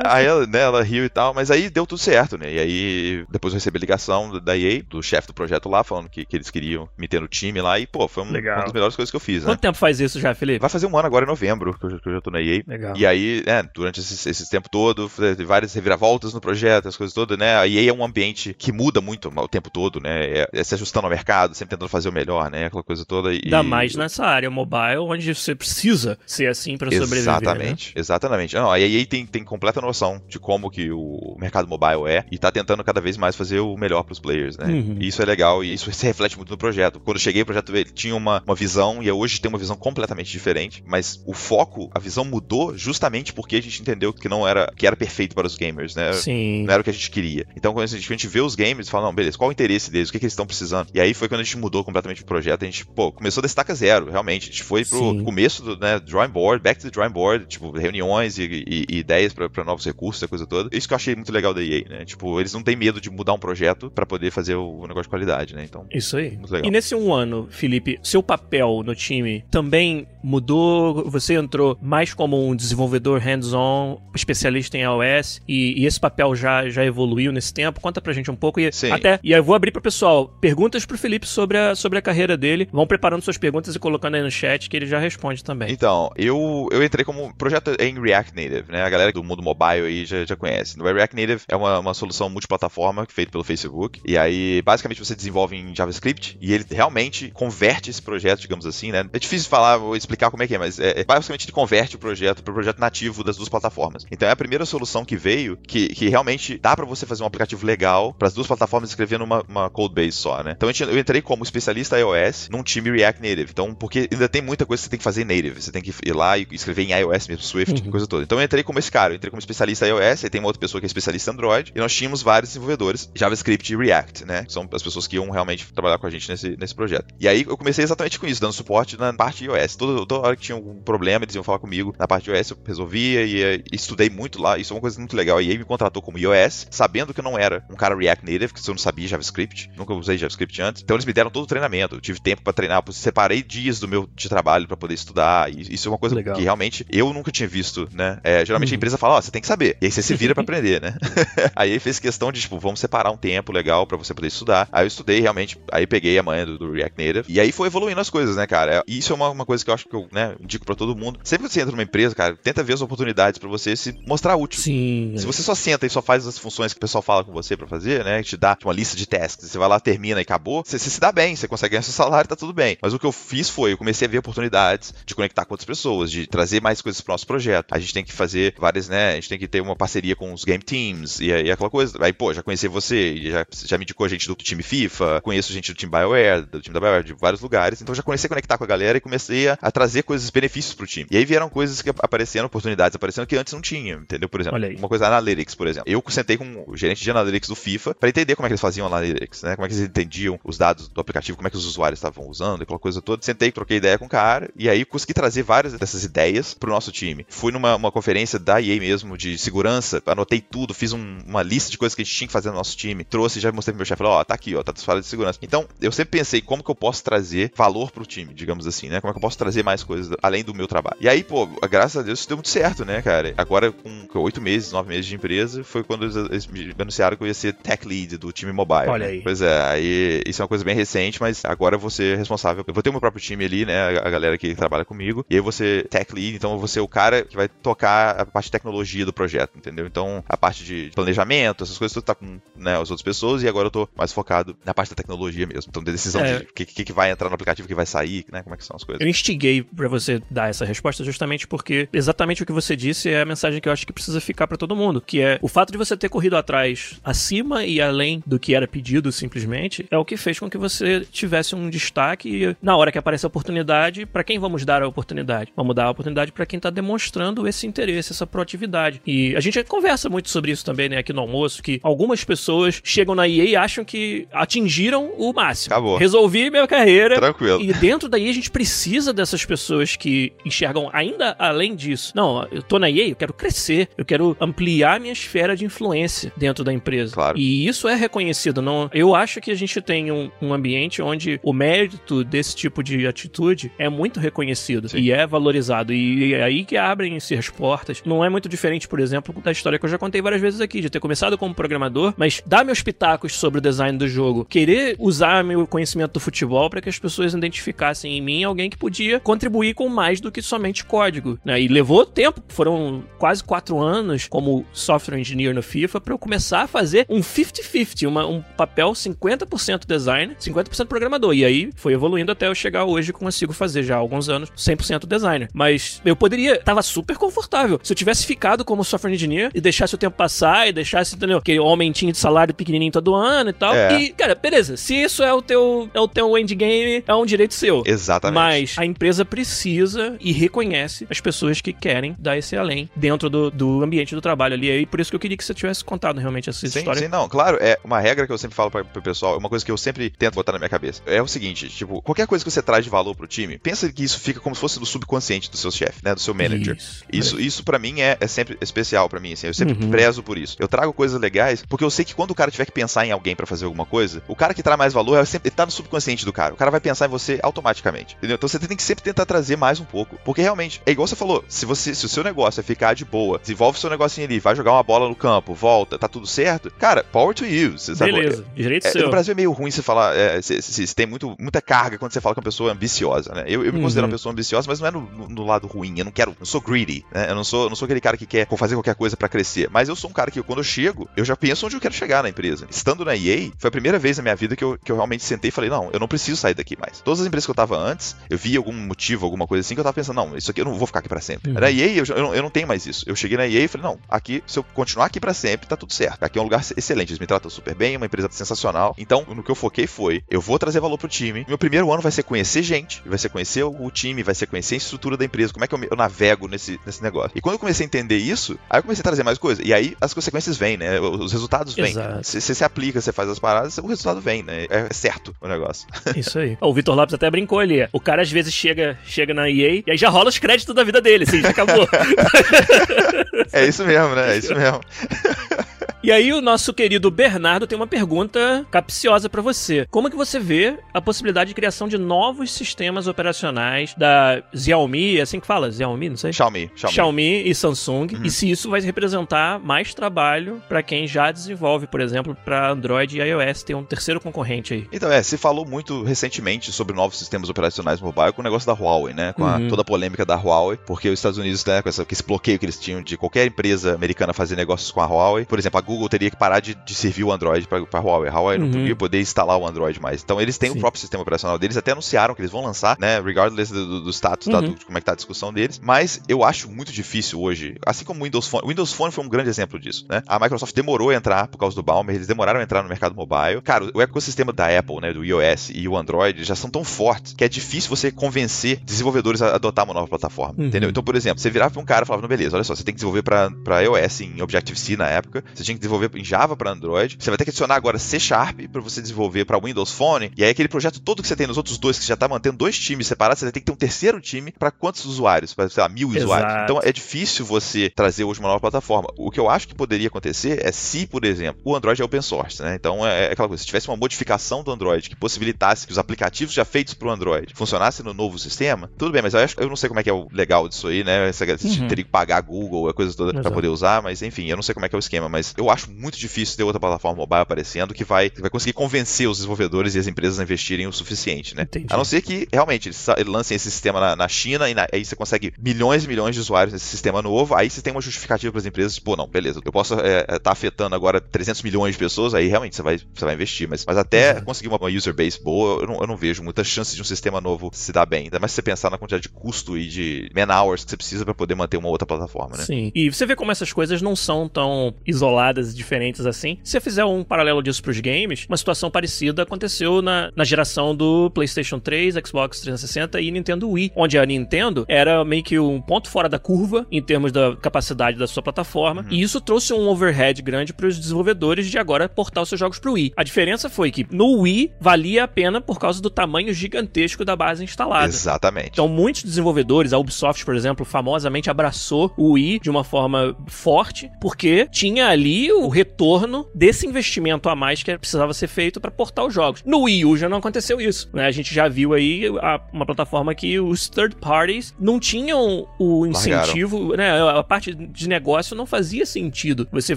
[0.04, 2.52] aí ela, né, ela riu e tal, mas aí deu tudo certo, né?
[2.52, 6.08] E aí depois eu recebi a ligação da EA, do chefe do projeto lá, falando
[6.08, 8.72] que, que eles queriam me ter no time lá, e pô, foi um, uma das
[8.72, 9.50] melhores coisas que eu fiz, né?
[9.50, 10.60] Quanto tempo faz isso já, Felipe?
[10.60, 12.62] Vai fazer um ano agora em novembro, que eu, que eu já tô na EA.
[12.66, 12.96] Legal.
[12.96, 15.10] E aí, né, durante esse, esse tempo todo,
[15.46, 17.56] várias reviravoltas no projeto, as coisas todas, né?
[17.56, 20.24] A EA é um ambiente que muda muito o tempo todo, né?
[20.24, 22.66] É, é se ajustando ao mercado, sempre tentando fazer o melhor, né?
[22.66, 23.32] Aquela coisa toda.
[23.32, 23.40] E...
[23.44, 27.18] Ainda mais nessa área mobile, onde você precisa ser assim para sobreviver.
[27.18, 28.00] Exatamente, né?
[28.00, 28.54] exatamente.
[28.54, 32.38] Não, a EA tem, tem completa noção de como que o mercado mobile é e
[32.38, 34.66] tá tentando cada vez mais fazer o melhor para os players, né?
[34.66, 34.96] Uhum.
[35.00, 37.00] E isso é legal e isso se reflete muito no projeto.
[37.00, 39.76] Quando eu cheguei, o projeto ele tinha uma, uma visão e hoje tem uma visão
[39.76, 44.46] completamente diferente, mas o foco, a visão mudou justamente porque a gente entendeu que não
[44.46, 46.12] era que era perfeito para os gamers, né?
[46.12, 46.64] Sim.
[46.64, 47.46] Não era o que a gente queria.
[47.56, 49.90] Então, quando a gente, a gente vê os gamers, fala, não, beleza, qual o interesse
[49.90, 50.08] deles?
[50.08, 50.88] O que, que eles estão precisando?
[50.94, 52.62] E aí foi quando a gente mudou completamente o projeto.
[52.62, 54.44] A gente, pô, começou da estaca zero, realmente.
[54.44, 55.24] A gente foi pro Sim.
[55.24, 58.98] começo do né, drawing board, back to the drawing board, tipo, reuniões e, e, e
[58.98, 60.68] ideias para novos recursos, essa coisa toda.
[60.72, 62.04] Isso que eu achei muito legal da EA, né?
[62.04, 65.08] Tipo, eles não têm medo de mudar um projeto para poder fazer o, negócio de
[65.08, 65.64] qualidade, né?
[65.64, 65.86] Então.
[65.92, 66.38] Isso aí.
[66.62, 71.08] E nesse um ano, Felipe, seu papel no time também mudou?
[71.10, 76.68] Você entrou mais como um desenvolvedor hands-on, especialista em iOS, e, e, esse papel já,
[76.68, 77.80] já evoluiu nesse tempo?
[77.80, 78.60] Conta pra gente um pouco.
[78.60, 78.90] E Sim.
[78.90, 82.36] até, e eu vou abrir pro pessoal perguntas pro Felipe sobre a, sobre a carreira
[82.36, 82.68] dele.
[82.72, 85.70] Vão preparando suas perguntas e colocando aí no chat que ele já responde também.
[85.70, 88.82] Então, eu, eu entrei como projeto em React Native, né?
[88.82, 90.80] A galera do mundo mobile aí já, já conhece.
[90.80, 94.00] O React Native é uma, uma solução multiplataforma feita pelo Facebook.
[94.04, 98.92] E aí, basicamente, você desenvolve em JavaScript e ele realmente converte esse projeto, digamos assim,
[98.92, 99.08] né?
[99.12, 101.96] É difícil falar, vou explicar como é que é, mas é, é basicamente ele converte
[101.96, 104.06] o projeto para o projeto nativo das duas plataformas.
[104.10, 107.26] Então é a primeira solução que veio que, que realmente dá para você fazer um
[107.26, 110.54] aplicativo legal para as duas plataformas escrevendo uma, uma code base só, né?
[110.56, 113.45] Então eu entrei como especialista iOS num time React Native.
[113.46, 113.52] Native.
[113.52, 115.62] Então, porque ainda tem muita coisa que você tem que fazer em native.
[115.62, 117.90] Você tem que ir lá e escrever em iOS mesmo, Swift, uhum.
[117.90, 118.24] coisa toda.
[118.24, 120.60] Então eu entrei como esse cara, eu entrei como especialista iOS, aí tem uma outra
[120.60, 124.44] pessoa que é especialista Android, e nós tínhamos vários desenvolvedores, JavaScript e React, né?
[124.44, 127.14] Que são as pessoas que iam realmente trabalhar com a gente nesse, nesse projeto.
[127.18, 129.76] E aí eu comecei exatamente com isso, dando suporte na parte de iOS.
[129.76, 131.94] Toda, toda hora que tinha algum problema, eles iam falar comigo.
[131.98, 134.58] Na parte de iOS eu resolvia e, e estudei muito lá.
[134.58, 135.40] Isso é uma coisa muito legal.
[135.40, 138.52] E aí me contratou como iOS, sabendo que eu não era um cara React Native,
[138.52, 140.82] que eu não sabia JavaScript, nunca usei JavaScript antes.
[140.82, 141.96] Então eles me deram todo o treinamento.
[141.96, 145.52] Eu tive tempo para treinar, eu separei dias do meu de trabalho para poder estudar.
[145.52, 146.36] E isso é uma coisa legal.
[146.36, 148.18] que realmente eu nunca tinha visto, né?
[148.22, 148.74] É, geralmente uhum.
[148.74, 149.76] a empresa fala, ó, oh, você tem que saber.
[149.80, 150.94] E aí você se vira para aprender, né?
[151.54, 154.68] aí ele fez questão de, tipo, vamos separar um tempo legal para você poder estudar.
[154.72, 157.24] Aí eu estudei realmente, aí peguei a manhã do, do, React Native.
[157.28, 158.82] E aí foi evoluindo as coisas, né, cara?
[158.86, 160.96] E isso é uma, uma coisa que eu acho que eu, né, indico para todo
[160.96, 161.18] mundo.
[161.24, 164.36] Sempre que você entra numa empresa, cara, tenta ver as oportunidades para você se mostrar
[164.36, 164.60] útil.
[164.60, 165.14] Sim.
[165.16, 167.56] Se você só senta e só faz as funções que o pessoal fala com você
[167.56, 168.22] para fazer, né?
[168.22, 171.00] Te dá uma lista de tasks, você vai lá, termina e acabou, você, você se
[171.00, 172.76] dá bem, você consegue ganhar seu salário, tá tudo bem.
[172.80, 175.66] Mas o que eu fiz foi, eu comecei a ver oportunidades de conectar com outras
[175.66, 177.72] pessoas, de trazer mais coisas pro nosso projeto.
[177.72, 179.12] A gente tem que fazer várias, né?
[179.12, 181.98] A gente tem que ter uma parceria com os game teams e, e aquela coisa.
[182.00, 185.72] Aí, pô, já conheci você, já, já me indicou gente do time FIFA, conheço gente
[185.72, 187.82] do time BioWare, do time da BioWare, de vários lugares.
[187.82, 190.74] Então já comecei a conectar com a galera e comecei a, a trazer coisas, benefícios
[190.74, 191.08] pro time.
[191.10, 194.28] E aí vieram coisas que apareceram, oportunidades aparecendo que antes não tinha, entendeu?
[194.28, 195.90] Por exemplo, uma coisa analytics, por exemplo.
[195.90, 198.60] Eu sentei com o gerente de analytics do FIFA para entender como é que eles
[198.60, 199.56] faziam analytics, né?
[199.56, 202.28] Como é que eles entendiam os dados do aplicativo, como é que os usuários estavam
[202.28, 203.15] usando, aquela coisa toda.
[203.24, 206.92] Sentei, troquei ideia com o cara e aí consegui trazer várias dessas ideias pro nosso
[206.92, 207.26] time.
[207.28, 211.70] Fui numa uma conferência da EA mesmo de segurança, anotei tudo, fiz um, uma lista
[211.70, 213.78] de coisas que a gente tinha que fazer no nosso time, trouxe, já mostrei pro
[213.78, 215.38] meu chefe, falei, ó, oh, tá aqui, ó, tá falando de segurança.
[215.42, 219.00] Então, eu sempre pensei como que eu posso trazer valor pro time, digamos assim, né?
[219.00, 220.96] Como é que eu posso trazer mais coisas além do meu trabalho.
[221.00, 223.34] E aí, pô, graças a Deus isso deu muito certo, né, cara?
[223.36, 227.26] Agora, com oito meses, nove meses de empresa, foi quando eles me anunciaram que eu
[227.26, 228.88] ia ser tech lead do time mobile.
[228.88, 229.12] Olha né?
[229.12, 229.22] aí.
[229.22, 232.64] Pois é, aí isso é uma coisa bem recente, mas agora eu vou ser responsável.
[232.66, 233.98] Eu vou ter o meu próprio time ali, né?
[233.98, 235.24] A galera que trabalha comigo.
[235.30, 238.26] E aí ser tech lead, então eu vou ser o cara que vai tocar a
[238.26, 239.86] parte de tecnologia do projeto, entendeu?
[239.86, 243.48] Então, a parte de planejamento, essas coisas, tudo tá com né, as outras pessoas, e
[243.48, 245.70] agora eu tô mais focado na parte da tecnologia mesmo.
[245.70, 246.38] Então, de decisão é.
[246.38, 248.42] de o que, que, vai entrar no aplicativo, o que vai sair, né?
[248.42, 249.00] Como é que são as coisas.
[249.00, 253.22] Eu instiguei para você dar essa resposta justamente porque exatamente o que você disse é
[253.22, 255.72] a mensagem que eu acho que precisa ficar para todo mundo, que é o fato
[255.72, 260.04] de você ter corrido atrás acima e além do que era pedido simplesmente, é o
[260.04, 264.06] que fez com que você tivesse um destaque e na hora que aparece a oportunidade,
[264.06, 265.52] para quem vamos dar a oportunidade?
[265.56, 269.00] Vamos dar a oportunidade para quem tá demonstrando esse interesse, essa proatividade.
[269.06, 272.80] E a gente conversa muito sobre isso também, né, aqui no almoço, que algumas pessoas
[272.84, 275.74] chegam na EA e acham que atingiram o máximo.
[275.74, 275.96] Acabou.
[275.96, 277.16] Resolvi minha carreira.
[277.16, 277.60] Tranquilo.
[277.60, 282.12] E dentro da EA a gente precisa dessas pessoas que enxergam ainda além disso.
[282.14, 286.32] Não, eu tô na EA, eu quero crescer, eu quero ampliar minha esfera de influência
[286.36, 287.14] dentro da empresa.
[287.14, 287.38] Claro.
[287.38, 288.62] E isso é reconhecido.
[288.62, 292.75] Não, eu acho que a gente tem um, um ambiente onde o mérito desse tipo
[292.82, 294.98] de atitude é muito reconhecido Sim.
[294.98, 295.92] e é valorizado.
[295.92, 298.02] E é aí que abrem-se as portas.
[298.04, 300.80] Não é muito diferente, por exemplo, da história que eu já contei várias vezes aqui,
[300.80, 304.96] de ter começado como programador, mas dar meus pitacos sobre o design do jogo, querer
[304.98, 309.20] usar meu conhecimento do futebol para que as pessoas identificassem em mim alguém que podia
[309.20, 311.38] contribuir com mais do que somente código.
[311.44, 311.60] Né?
[311.60, 316.62] E levou tempo, foram quase quatro anos como software engineer no FIFA para eu começar
[316.62, 321.34] a fazer um 50-50, um papel 50% designer, 50% programador.
[321.34, 325.06] E aí foi evoluindo até eu chegar hoje consigo fazer já há alguns anos 100%
[325.06, 325.48] designer.
[325.52, 327.80] Mas eu poderia, tava super confortável.
[327.82, 331.38] Se eu tivesse ficado como software engineer e deixasse o tempo passar e deixasse, entendeu,
[331.38, 333.74] aquele aumentinho de salário pequenininho todo ano e tal.
[333.74, 334.00] É.
[334.00, 337.54] E, cara, beleza, se isso é o teu é o teu endgame, é um direito
[337.54, 337.82] seu.
[337.86, 338.34] Exatamente.
[338.34, 343.50] Mas a empresa precisa e reconhece as pessoas que querem dar esse além dentro do,
[343.50, 344.70] do ambiente do trabalho ali.
[344.70, 347.00] E por isso que eu queria que você tivesse contado realmente essa sim, história.
[347.00, 349.48] Sim, não, claro, é uma regra que eu sempre falo para o pessoal, é uma
[349.48, 351.02] coisa que eu sempre tento botar na minha cabeça.
[351.06, 354.04] É o seguinte, tipo, qualquer coisa que você traz de valor pro time, pensa que
[354.04, 356.76] isso fica como se fosse do subconsciente do seu chefe, né, do seu manager.
[356.76, 357.42] Isso, isso, é.
[357.42, 359.90] isso para mim é, é sempre especial para mim, assim, eu sempre uhum.
[359.90, 360.56] prezo por isso.
[360.58, 363.12] Eu trago coisas legais, porque eu sei que quando o cara tiver que pensar em
[363.12, 365.64] alguém para fazer alguma coisa, o cara que traz mais valor é sempre ele tá
[365.64, 366.54] no subconsciente do cara.
[366.54, 368.36] O cara vai pensar em você automaticamente, entendeu?
[368.36, 371.16] Então você tem que sempre tentar trazer mais um pouco, porque realmente, é igual você
[371.16, 374.26] falou, se você se o seu negócio é ficar de boa, desenvolve o seu negocinho
[374.26, 377.78] ali, vai jogar uma bola no campo, volta, tá tudo certo, cara, power to you.
[377.78, 378.12] Você sabe?
[378.12, 379.02] Beleza, direito é, seu.
[379.02, 382.12] No Brasil é meio ruim você falar, é, você, você tem muito, muita carga quando
[382.12, 383.44] você fala com uma pessoa ambiciosa, né?
[383.46, 383.84] Eu, eu me uhum.
[383.84, 385.94] considero uma pessoa ambiciosa, mas não é no, no, no, lado ruim.
[385.98, 387.30] Eu não quero, não sou greedy, né?
[387.30, 389.68] Eu não sou, não sou aquele cara que quer fazer qualquer coisa para crescer.
[389.70, 391.94] Mas eu sou um cara que quando eu chego, eu já penso onde eu quero
[391.94, 392.66] chegar na empresa.
[392.70, 395.24] Estando na EA, foi a primeira vez na minha vida que eu, que eu realmente
[395.24, 397.00] sentei e falei, não, eu não preciso sair daqui mais.
[397.00, 399.80] Todas as empresas que eu tava antes, eu vi algum motivo, alguma coisa assim, que
[399.80, 401.50] eu tava pensando, não, isso aqui eu não vou ficar aqui para sempre.
[401.50, 401.60] Uhum.
[401.60, 403.04] Na EA, eu, eu, eu, não tenho mais isso.
[403.06, 405.76] Eu cheguei na EA e falei, não, aqui, se eu continuar aqui para sempre, tá
[405.76, 406.22] tudo certo.
[406.22, 408.94] Aqui é um lugar excelente, eles me tratam super bem, é uma empresa sensacional.
[408.98, 411.44] Então, no que eu foquei foi, eu vou trazer valor pro time.
[411.48, 414.46] Meu primeiro ano vai ser com conhecer gente, vai ser conhecer o time, vai ser
[414.46, 417.30] conhecer a estrutura da empresa, como é que eu, eu navego nesse, nesse negócio.
[417.34, 419.62] E quando eu comecei a entender isso, aí eu comecei a trazer mais coisa.
[419.64, 421.00] E aí as consequências vêm, né?
[421.00, 421.94] Os resultados vêm.
[422.22, 424.66] Você se aplica, você faz as paradas, o resultado vem, né?
[424.68, 425.88] É certo o negócio.
[426.14, 426.58] Isso aí.
[426.60, 427.88] O Vitor Lopes até brincou ali.
[427.90, 430.84] O cara às vezes chega, chega na EA e aí já rola os créditos da
[430.84, 431.88] vida dele, assim, já acabou.
[433.52, 434.34] é isso mesmo, né?
[434.34, 434.80] É isso mesmo.
[436.06, 439.88] E aí o nosso querido Bernardo tem uma pergunta capciosa para você.
[439.90, 445.18] Como é que você vê a possibilidade de criação de novos sistemas operacionais da Xiaomi,
[445.18, 445.72] é assim que fala?
[445.72, 446.32] Xiaomi, não sei?
[446.32, 446.70] Xiaomi.
[446.76, 448.06] Xiaomi, Xiaomi e Samsung.
[448.14, 448.22] Uhum.
[448.22, 453.18] E se isso vai representar mais trabalho para quem já desenvolve, por exemplo, para Android
[453.18, 454.86] e iOS, tem um terceiro concorrente aí.
[454.92, 458.74] Então, é, se falou muito recentemente sobre novos sistemas operacionais mobile com o negócio da
[458.80, 459.32] Huawei, né?
[459.32, 459.66] Com a, uhum.
[459.66, 462.60] toda a polêmica da Huawei, porque os Estados Unidos, né, com, essa, com esse bloqueio
[462.60, 465.44] que eles tinham de qualquer empresa americana fazer negócios com a Huawei.
[465.44, 468.00] Por exemplo, a Google Google teria que parar de, de servir o Android para a
[468.00, 468.30] Huawei.
[468.30, 468.64] A Huawei uhum.
[468.66, 470.22] não podia poder instalar o Android mais.
[470.22, 470.76] Então eles têm Sim.
[470.76, 473.20] o próprio sistema operacional deles, até anunciaram que eles vão lançar, né?
[473.20, 474.52] Regardless do, do, status, uhum.
[474.52, 475.80] tá, do, como é que tá a discussão deles.
[475.82, 478.64] Mas eu acho muito difícil hoje, assim como o Windows Phone.
[478.64, 480.22] O Windows Phone foi um grande exemplo disso, né?
[480.26, 483.14] A Microsoft demorou a entrar por causa do Balmer, eles demoraram a entrar no mercado
[483.14, 483.60] mobile.
[483.62, 487.32] Cara, o ecossistema da Apple, né, do iOS e o Android já são tão fortes
[487.32, 490.66] que é difícil você convencer desenvolvedores a adotar uma nova plataforma, uhum.
[490.66, 490.90] entendeu?
[490.90, 492.82] Então, por exemplo, você virava para um cara e falava, não, beleza, olha só, você
[492.82, 496.56] tem que desenvolver para iOS em Objective-C na época, você tinha que desenvolver em Java
[496.56, 497.16] para Android.
[497.18, 500.30] Você vai ter que adicionar agora C Sharp para você desenvolver para Windows Phone.
[500.36, 502.56] E aí aquele projeto todo que você tem nos outros dois, que já tá mantendo
[502.56, 505.54] dois times separados, você vai ter que ter um terceiro time para quantos usuários?
[505.54, 506.24] Para, sei lá, mil Exato.
[506.24, 506.62] usuários.
[506.64, 509.08] Então é difícil você trazer hoje uma nova plataforma.
[509.16, 512.22] O que eu acho que poderia acontecer é se, por exemplo, o Android é open
[512.22, 512.74] source, né?
[512.74, 515.98] Então é, é aquela coisa, se tivesse uma modificação do Android que possibilitasse que os
[515.98, 519.60] aplicativos já feitos para o Android funcionassem no novo sistema, tudo bem, mas eu, acho,
[519.60, 521.30] eu não sei como é que é o legal disso aí, né?
[521.32, 521.88] Você uhum.
[521.88, 524.62] teria que pagar a Google, a coisa toda para poder usar, mas enfim, eu não
[524.62, 527.16] sei como é que é o esquema, mas eu acho muito difícil ter outra plataforma
[527.16, 530.86] mobile aparecendo que vai, que vai conseguir convencer os desenvolvedores e as empresas a investirem
[530.86, 531.62] o suficiente, né?
[531.62, 531.86] Entendi.
[531.90, 535.04] A não ser que realmente eles lancem esse sistema na, na China e na, aí
[535.04, 538.52] você consegue milhões e milhões de usuários nesse sistema novo, aí você tem uma justificativa
[538.52, 541.62] para as empresas, pô, não, beleza, eu posso estar é, é tá afetando agora 300
[541.62, 544.44] milhões de pessoas, aí realmente você vai, você vai investir, mas, mas até uhum.
[544.44, 547.04] conseguir uma, uma, user base boa, eu não, eu não vejo muitas chances de um
[547.04, 549.88] sistema novo se dar bem, ainda mais se você pensar na quantidade de custo e
[549.88, 552.64] de man-hours que você precisa para poder manter uma outra plataforma, né?
[552.64, 556.58] Sim, e você vê como essas coisas não são tão isoladas diferentes assim.
[556.62, 560.94] Se você fizer um paralelo disso pros games, uma situação parecida aconteceu na, na geração
[560.94, 565.80] do PlayStation 3, Xbox 360 e Nintendo Wii, onde a Nintendo era meio que um
[565.80, 569.08] ponto fora da curva em termos da capacidade da sua plataforma, uhum.
[569.10, 572.78] e isso trouxe um overhead grande para os desenvolvedores de agora portar os seus jogos
[572.78, 573.12] pro Wii.
[573.16, 577.36] A diferença foi que no Wii valia a pena por causa do tamanho gigantesco da
[577.36, 578.06] base instalada.
[578.06, 578.70] Exatamente.
[578.72, 584.10] Então muitos desenvolvedores, a Ubisoft, por exemplo, famosamente abraçou o Wii de uma forma forte,
[584.20, 589.26] porque tinha ali o retorno desse investimento a mais que precisava ser feito para portar
[589.26, 589.62] os jogos.
[589.64, 591.26] No Wii U já não aconteceu isso, né?
[591.26, 596.06] A gente já viu aí a, uma plataforma que os third parties não tinham o
[596.06, 596.96] incentivo, Largaram.
[596.96, 597.38] né?
[597.38, 599.66] A parte de negócio não fazia sentido.
[599.72, 599.96] Você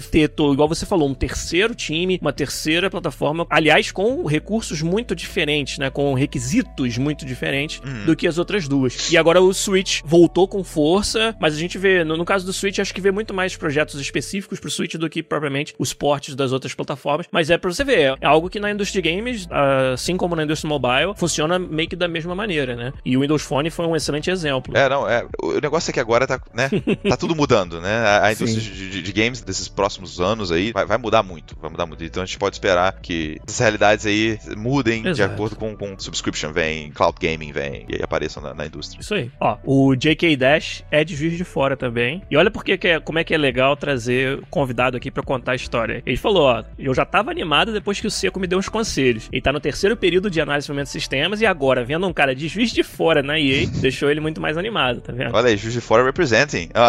[0.00, 5.78] ter, igual você falou, um terceiro time, uma terceira plataforma, aliás, com recursos muito diferentes,
[5.78, 5.90] né?
[5.90, 8.06] Com requisitos muito diferentes uhum.
[8.06, 9.10] do que as outras duas.
[9.10, 12.52] E agora o Switch voltou com força, mas a gente vê, no, no caso do
[12.52, 16.34] Switch, acho que vê muito mais projetos específicos pro Switch do que propriamente os portes
[16.34, 17.26] das outras plataformas.
[17.32, 19.48] Mas é pra você ver, é algo que na indústria de games,
[19.94, 22.92] assim como na indústria mobile, funciona meio que da mesma maneira, né?
[23.04, 24.76] E o Windows Phone foi um excelente exemplo.
[24.76, 25.26] É, não, é.
[25.42, 26.68] O negócio é que agora tá, né?
[27.08, 27.96] tá tudo mudando, né?
[27.96, 31.56] A, a indústria de, de, de, games desses próximos anos aí vai, vai, mudar muito,
[31.60, 32.04] vai mudar muito.
[32.04, 35.14] Então a gente pode esperar que essas realidades aí mudem Exato.
[35.14, 39.00] de acordo com, com subscription vem, cloud gaming vem e aí apareçam na, na, indústria.
[39.00, 39.30] Isso aí.
[39.40, 42.22] Ó, o JK Dash é de Juiz de Fora também.
[42.30, 45.52] E olha porque que é, como é que é legal trazer convidado aqui para contar
[45.52, 46.02] a história.
[46.04, 49.28] Ele falou, ó, eu já tava animado depois que o Seco me deu uns conselhos.
[49.30, 52.48] Ele tá no terceiro período de análise de sistemas e agora, vendo um cara de
[52.48, 55.32] juiz de fora na EA, deixou ele muito mais animado, tá vendo?
[55.32, 56.68] Olha aí, juiz de fora representing.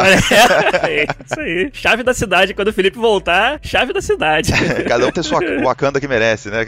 [0.82, 1.70] É, isso aí.
[1.74, 4.52] Chave da cidade, quando o Felipe voltar, chave da cidade.
[4.88, 6.66] Cada um tem sua Wakanda que merece, né?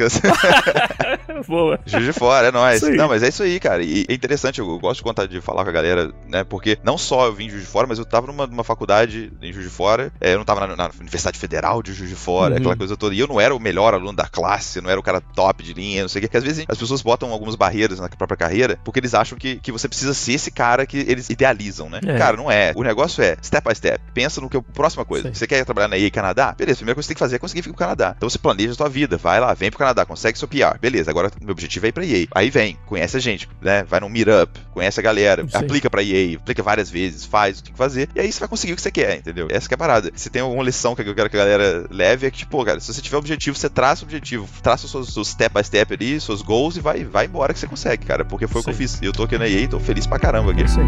[1.47, 1.79] Boa.
[1.85, 2.81] Juiz de fora, é nóis.
[2.81, 3.83] Não, mas é isso aí, cara.
[3.83, 6.43] E é interessante, eu gosto de contar, de falar com a galera, né?
[6.43, 9.31] Porque não só eu vim de Juiz de Fora, mas eu tava numa, numa faculdade
[9.41, 10.11] em Juiz de Fora.
[10.19, 12.59] É, eu não tava na, na, Universidade Federal de Juiz de Fora, uhum.
[12.59, 13.15] aquela coisa toda.
[13.15, 15.73] E eu não era o melhor aluno da classe, não era o cara top de
[15.73, 16.27] linha, não sei o que.
[16.27, 19.57] Porque às vezes as pessoas botam algumas barreiras na própria carreira porque eles acham que,
[19.57, 21.99] que você precisa ser esse cara que eles idealizam, né?
[22.05, 22.17] É.
[22.17, 22.73] Cara, não é.
[22.75, 23.99] O negócio é step by step.
[24.13, 25.33] Pensa no que é a próxima coisa.
[25.33, 26.53] Você quer trabalhar na EA Canadá?
[26.57, 28.13] Beleza, a primeira coisa que você tem que fazer é conseguir ficar no Canadá.
[28.17, 30.77] Então você planeja a sua vida, vai lá, vem pro Canadá, consegue seu PR.
[30.79, 32.27] Beleza, agora meu objetivo é ir pra EA.
[32.33, 33.83] Aí vem, conhece a gente, né?
[33.83, 35.57] Vai num meetup, conhece a galera, Sim.
[35.57, 38.39] aplica pra EA, aplica várias vezes, faz o que tem que fazer, e aí você
[38.39, 39.47] vai conseguir o que você quer, entendeu?
[39.49, 40.11] Essa que é a parada.
[40.15, 42.63] Se tem alguma lição que eu quero que a galera galera leve é que, tipo,
[42.63, 45.63] cara, se você tiver objetivo, você traça o objetivo, traça os seus, seus step by
[45.63, 48.25] step ali, seus goals e vai, vai embora que você consegue, cara.
[48.25, 48.63] Porque foi Sim.
[48.63, 49.01] o que eu fiz.
[49.01, 50.63] Eu tô aqui na EA e tô feliz pra caramba aqui.
[50.63, 50.87] Isso aí.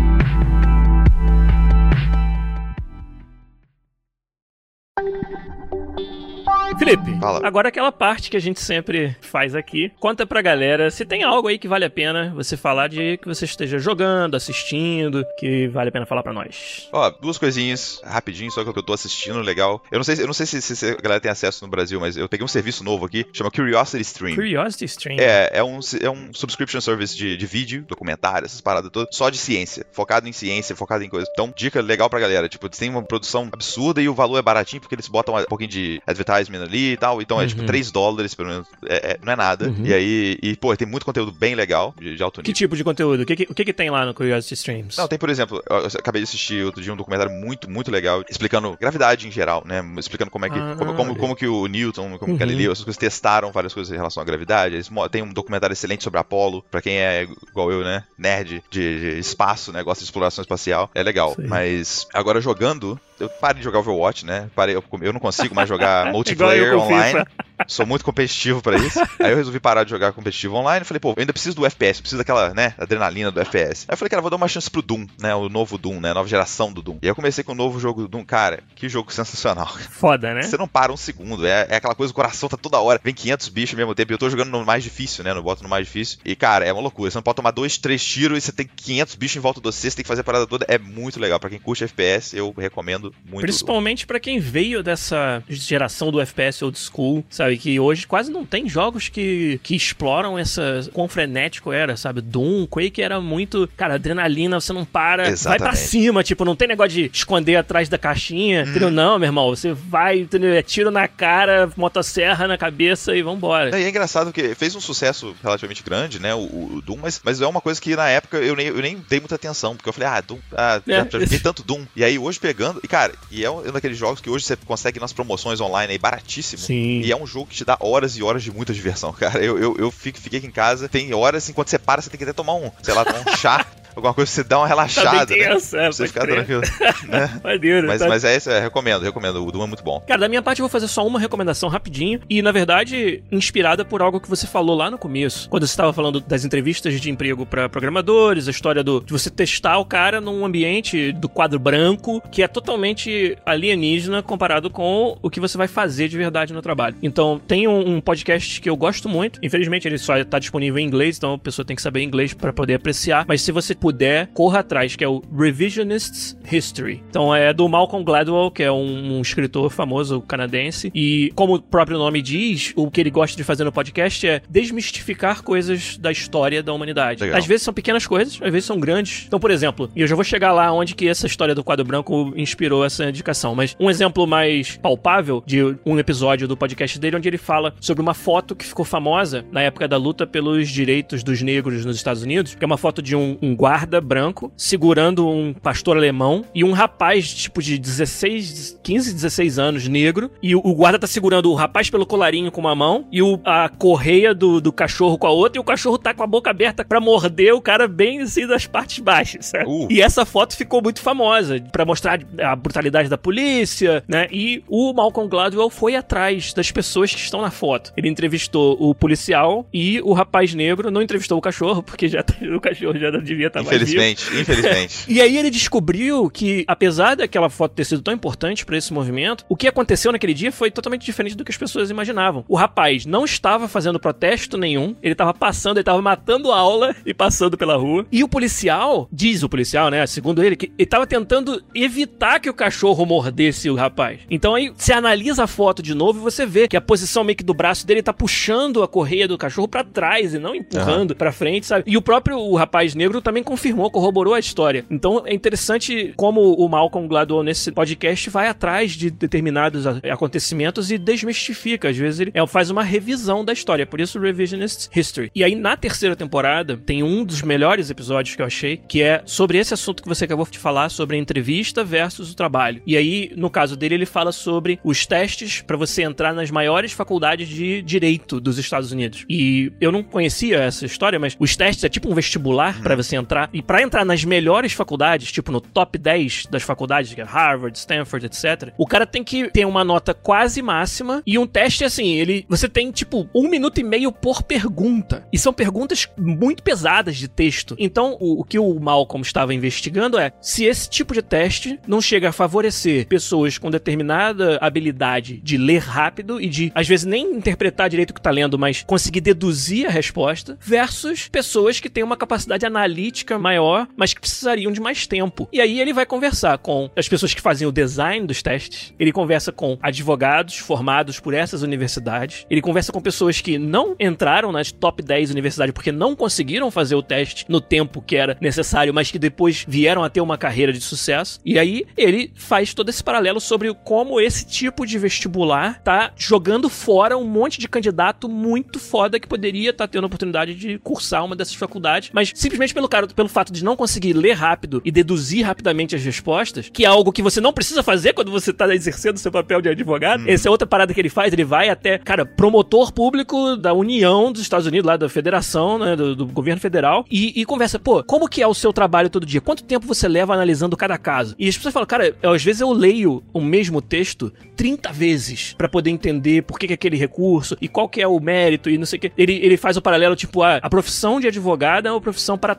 [6.77, 7.45] Felipe, Fala.
[7.47, 9.91] agora aquela parte que a gente sempre faz aqui.
[9.99, 13.27] Conta pra galera se tem algo aí que vale a pena você falar de que
[13.27, 16.89] você esteja jogando, assistindo, que vale a pena falar pra nós.
[16.91, 19.81] Ó, duas coisinhas, rapidinho, só que eu tô assistindo, legal.
[19.91, 22.17] Eu não sei, eu não sei se, se, a galera tem acesso no Brasil, mas
[22.17, 24.35] eu peguei um serviço novo aqui, chama Curiosity Stream.
[24.35, 25.17] Curiosity Stream?
[25.19, 29.29] É, é um, é um subscription service de, de vídeo, documentário, essas paradas todas, só
[29.29, 31.29] de ciência, focado em ciência, focado em coisas.
[31.31, 34.81] Então, dica legal pra galera, tipo, tem uma produção absurda e o valor é baratinho
[34.81, 37.21] porque eles botam um pouquinho de advertisement ali e tal.
[37.21, 37.43] Então uhum.
[37.43, 37.93] é tipo 3 uhum.
[37.93, 38.67] dólares, pelo menos.
[38.87, 39.67] É, é, não é nada.
[39.67, 39.85] Uhum.
[39.85, 42.45] E aí, e, pô, tem muito conteúdo bem legal, de, de alto nível.
[42.45, 43.21] Que tipo de conteúdo?
[43.21, 44.97] O que, que, o que, que tem lá no Curiosity Streams?
[44.97, 48.23] Não, tem, por exemplo, eu acabei de assistir outro dia um documentário muito, muito legal,
[48.29, 49.83] explicando gravidade em geral, né?
[49.97, 50.59] Explicando como é que.
[50.59, 52.37] Ah, como, como, como, que o Newton, como uhum.
[52.37, 54.75] Galileu, essas coisas testaram várias coisas em relação à gravidade.
[54.75, 58.03] Eles, tem um documentário excelente sobre Apolo, pra quem é igual eu, né?
[58.17, 59.83] Nerd de, de espaço, né?
[59.83, 60.89] Gosta de exploração espacial.
[60.93, 61.35] É legal.
[61.35, 61.47] Sim.
[61.47, 64.49] Mas agora jogando, eu parei de jogar Overwatch, né?
[64.55, 67.25] Parei, eu, eu não consigo mais jogar multiplayer online.
[67.67, 68.99] Sou muito competitivo para isso.
[69.19, 70.85] Aí eu resolvi parar de jogar competitivo online.
[70.85, 73.85] Falei, pô, eu ainda preciso do FPS, preciso daquela, né, adrenalina do FPS.
[73.87, 75.33] Aí eu falei, cara, vou dar uma chance pro Doom, né?
[75.35, 76.11] O novo Doom, né?
[76.11, 76.97] A nova geração do Doom.
[77.01, 78.25] E aí eu comecei com o novo jogo do Doom.
[78.25, 79.67] Cara, que jogo sensacional.
[79.89, 80.43] Foda, né?
[80.43, 81.45] Você não para um segundo.
[81.45, 82.99] É, é aquela coisa, o coração tá toda hora.
[83.03, 84.11] Vem 500 bichos ao mesmo tempo.
[84.11, 85.33] E eu tô jogando no mais difícil, né?
[85.33, 86.19] No boto no mais difícil.
[86.25, 87.09] E, cara, é uma loucura.
[87.09, 89.65] Você não pode tomar dois, três tiros e você tem 500 bichos em volta de
[89.65, 89.89] você.
[89.89, 90.65] Você tem que fazer a parada toda.
[90.67, 91.39] É muito legal.
[91.39, 93.41] Para quem curte FPS, eu recomendo muito.
[93.41, 97.44] Principalmente para quem veio dessa geração do FPS old school, sabe?
[97.59, 100.87] Que hoje quase não tem jogos que, que exploram essa.
[100.93, 102.21] quão frenético era, sabe?
[102.21, 103.69] Doom, Quake era muito.
[103.75, 105.59] Cara, adrenalina, você não para, Exatamente.
[105.59, 108.69] vai para cima, tipo, não tem negócio de esconder atrás da caixinha, hum.
[108.69, 108.91] entendeu?
[108.91, 110.53] Não, meu irmão, você vai, entendeu?
[110.53, 113.75] É tiro na cara, motosserra na cabeça e vambora.
[113.75, 116.33] É, e é engraçado que fez um sucesso relativamente grande, né?
[116.33, 119.03] O, o Doom, mas, mas é uma coisa que na época eu nem, eu nem
[119.09, 120.91] dei muita atenção, porque eu falei, ah, Doom, ah, é.
[120.91, 121.85] já, já joguei tanto Doom.
[121.95, 124.99] E aí hoje pegando, e cara, e é um daqueles jogos que hoje você consegue
[124.99, 126.61] nas promoções online aí baratíssimo.
[126.61, 127.01] Sim.
[127.01, 129.43] E é um jogo que te dá horas e horas de muita diversão, cara.
[129.43, 132.17] Eu, eu, eu fico, fiquei aqui em casa, tem horas, enquanto você para, você tem
[132.17, 134.67] que até tomar um, sei lá, tomar um chá alguma coisa pra você dar uma
[134.67, 135.19] relaxada.
[135.19, 135.85] Tá bem tenso, né?
[135.85, 136.61] é, você ficar tranquilo.
[137.05, 137.81] Né?
[137.85, 138.07] mas, tá...
[138.07, 139.45] mas é isso, é, recomendo, recomendo.
[139.45, 140.01] O Doom é muito bom.
[140.07, 142.19] Cara, da minha parte eu vou fazer só uma recomendação rapidinho.
[142.29, 145.49] E, na verdade, inspirada por algo que você falou lá no começo.
[145.49, 149.29] Quando você estava falando das entrevistas de emprego para programadores, a história do, de você
[149.29, 155.29] testar o cara num ambiente do quadro branco, que é totalmente alienígena comparado com o
[155.29, 156.95] que você vai fazer de verdade no trabalho.
[157.01, 159.39] Então, tem um, um podcast que eu gosto muito.
[159.43, 162.53] Infelizmente, ele só está disponível em inglês, então a pessoa tem que saber inglês para
[162.53, 163.25] poder apreciar.
[163.27, 167.03] Mas se você puder, corra atrás, que é o Revisionist History.
[167.07, 170.91] Então é do Malcolm Gladwell, que é um, um, escritor famoso canadense.
[170.95, 174.41] E como o próprio nome diz, o que ele gosta de fazer no podcast é
[174.49, 177.21] desmistificar coisas da história da humanidade.
[177.21, 177.37] Legal.
[177.37, 179.25] Às vezes são pequenas coisas, às vezes são grandes.
[179.27, 181.85] Então, por exemplo, e eu já vou chegar lá onde que essa história do quadro
[181.85, 187.17] branco inspirou essa indicação, mas um exemplo mais palpável de um episódio do podcast dele,
[187.17, 191.21] onde ele fala sobre uma foto que ficou famosa na época da luta pelos direitos
[191.21, 195.27] dos negros nos Estados Unidos, que é uma foto de um, um guarda branco segurando
[195.27, 200.31] um pastor alemão e um rapaz, tipo, de 16, 15, 16 anos, negro.
[200.41, 203.39] E o, o guarda tá segurando o rapaz pelo colarinho com uma mão e o,
[203.43, 205.59] a correia do, do cachorro com a outra.
[205.59, 208.65] E o cachorro tá com a boca aberta para morder o cara bem assim das
[208.65, 209.65] partes baixas, sabe?
[209.67, 209.87] Uh.
[209.89, 214.27] E essa foto ficou muito famosa para mostrar a brutalidade da polícia, né?
[214.31, 217.93] E o Malcolm Gladwell foi atrás das pessoas que estão na foto.
[217.97, 222.23] Ele entrevistou o policial e o rapaz negro, não entrevistou o cachorro, porque já
[222.55, 223.64] o cachorro já devia estar tá.
[223.65, 225.05] Infelizmente, infelizmente.
[225.07, 229.45] e aí ele descobriu que, apesar daquela foto ter sido tão importante para esse movimento,
[229.49, 232.43] o que aconteceu naquele dia foi totalmente diferente do que as pessoas imaginavam.
[232.47, 237.13] O rapaz não estava fazendo protesto nenhum, ele estava passando, ele estava matando aula e
[237.13, 238.05] passando pela rua.
[238.11, 242.49] E o policial, diz o policial, né, segundo ele, que ele estava tentando evitar que
[242.49, 244.19] o cachorro mordesse o rapaz.
[244.29, 247.37] Então aí você analisa a foto de novo e você vê que a posição meio
[247.37, 251.11] que do braço dele tá puxando a correia do cachorro para trás e não empurrando
[251.11, 251.17] uhum.
[251.17, 251.83] para frente, sabe?
[251.87, 254.85] E o próprio o rapaz negro também confirmou, corroborou a história.
[254.91, 260.97] Então é interessante como o Malcolm Gladwell nesse podcast vai atrás de determinados acontecimentos e
[260.97, 261.89] desmistifica.
[261.89, 265.31] Às vezes ele é, faz uma revisão da história, por isso Revisionist History.
[265.33, 269.21] E aí na terceira temporada tem um dos melhores episódios que eu achei, que é
[269.25, 272.81] sobre esse assunto que você acabou de falar, sobre a entrevista versus o trabalho.
[272.85, 276.91] E aí, no caso dele, ele fala sobre os testes para você entrar nas maiores
[276.91, 279.25] faculdades de direito dos Estados Unidos.
[279.29, 283.15] E eu não conhecia essa história, mas os testes é tipo um vestibular para você
[283.15, 283.49] entrar entrar.
[283.53, 287.77] E para entrar nas melhores faculdades, tipo no top 10 das faculdades, que é Harvard,
[287.77, 292.13] Stanford, etc., o cara tem que ter uma nota quase máxima e um teste assim,
[292.13, 292.45] ele.
[292.47, 295.27] Você tem, tipo, um minuto e meio por pergunta.
[295.31, 297.75] E são perguntas muito pesadas de texto.
[297.77, 302.01] Então, o, o que o Malcolm estava investigando é se esse tipo de teste não
[302.01, 307.35] chega a favorecer pessoas com determinada habilidade de ler rápido e de, às vezes, nem
[307.35, 312.03] interpretar direito o que tá lendo, mas conseguir deduzir a resposta, versus pessoas que têm
[312.03, 315.47] uma capacidade analítica maior, mas que precisariam de mais tempo.
[315.51, 319.11] E aí ele vai conversar com as pessoas que fazem o design dos testes, ele
[319.11, 324.71] conversa com advogados formados por essas universidades, ele conversa com pessoas que não entraram nas
[324.71, 329.11] top 10 universidades porque não conseguiram fazer o teste no tempo que era necessário, mas
[329.11, 331.39] que depois vieram a ter uma carreira de sucesso.
[331.45, 336.69] E aí ele faz todo esse paralelo sobre como esse tipo de vestibular tá jogando
[336.69, 340.77] fora um monte de candidato muito foda que poderia estar tá tendo a oportunidade de
[340.79, 344.81] cursar uma dessas faculdades, mas simplesmente pelo cara, pelo fato de não conseguir ler rápido
[344.83, 348.51] e deduzir rapidamente as respostas, que é algo que você não precisa fazer quando você
[348.51, 350.21] tá exercendo seu papel de advogado.
[350.21, 350.27] Hum.
[350.27, 354.31] Essa é outra parada que ele faz, ele vai até, cara, promotor público da União
[354.31, 358.03] dos Estados Unidos, lá da federação, né, do, do governo federal, e, e, conversa, pô,
[358.03, 359.41] como que é o seu trabalho todo dia?
[359.41, 361.35] Quanto tempo você leva analisando cada caso?
[361.39, 365.69] E as pessoas falam, cara, às vezes eu leio o mesmo texto 30 vezes para
[365.69, 368.85] poder entender por que, que aquele recurso e qual que é o mérito e não
[368.85, 369.11] sei o que.
[369.17, 372.55] Ele, ele faz o paralelo, tipo, ah, a profissão de advogado é uma profissão para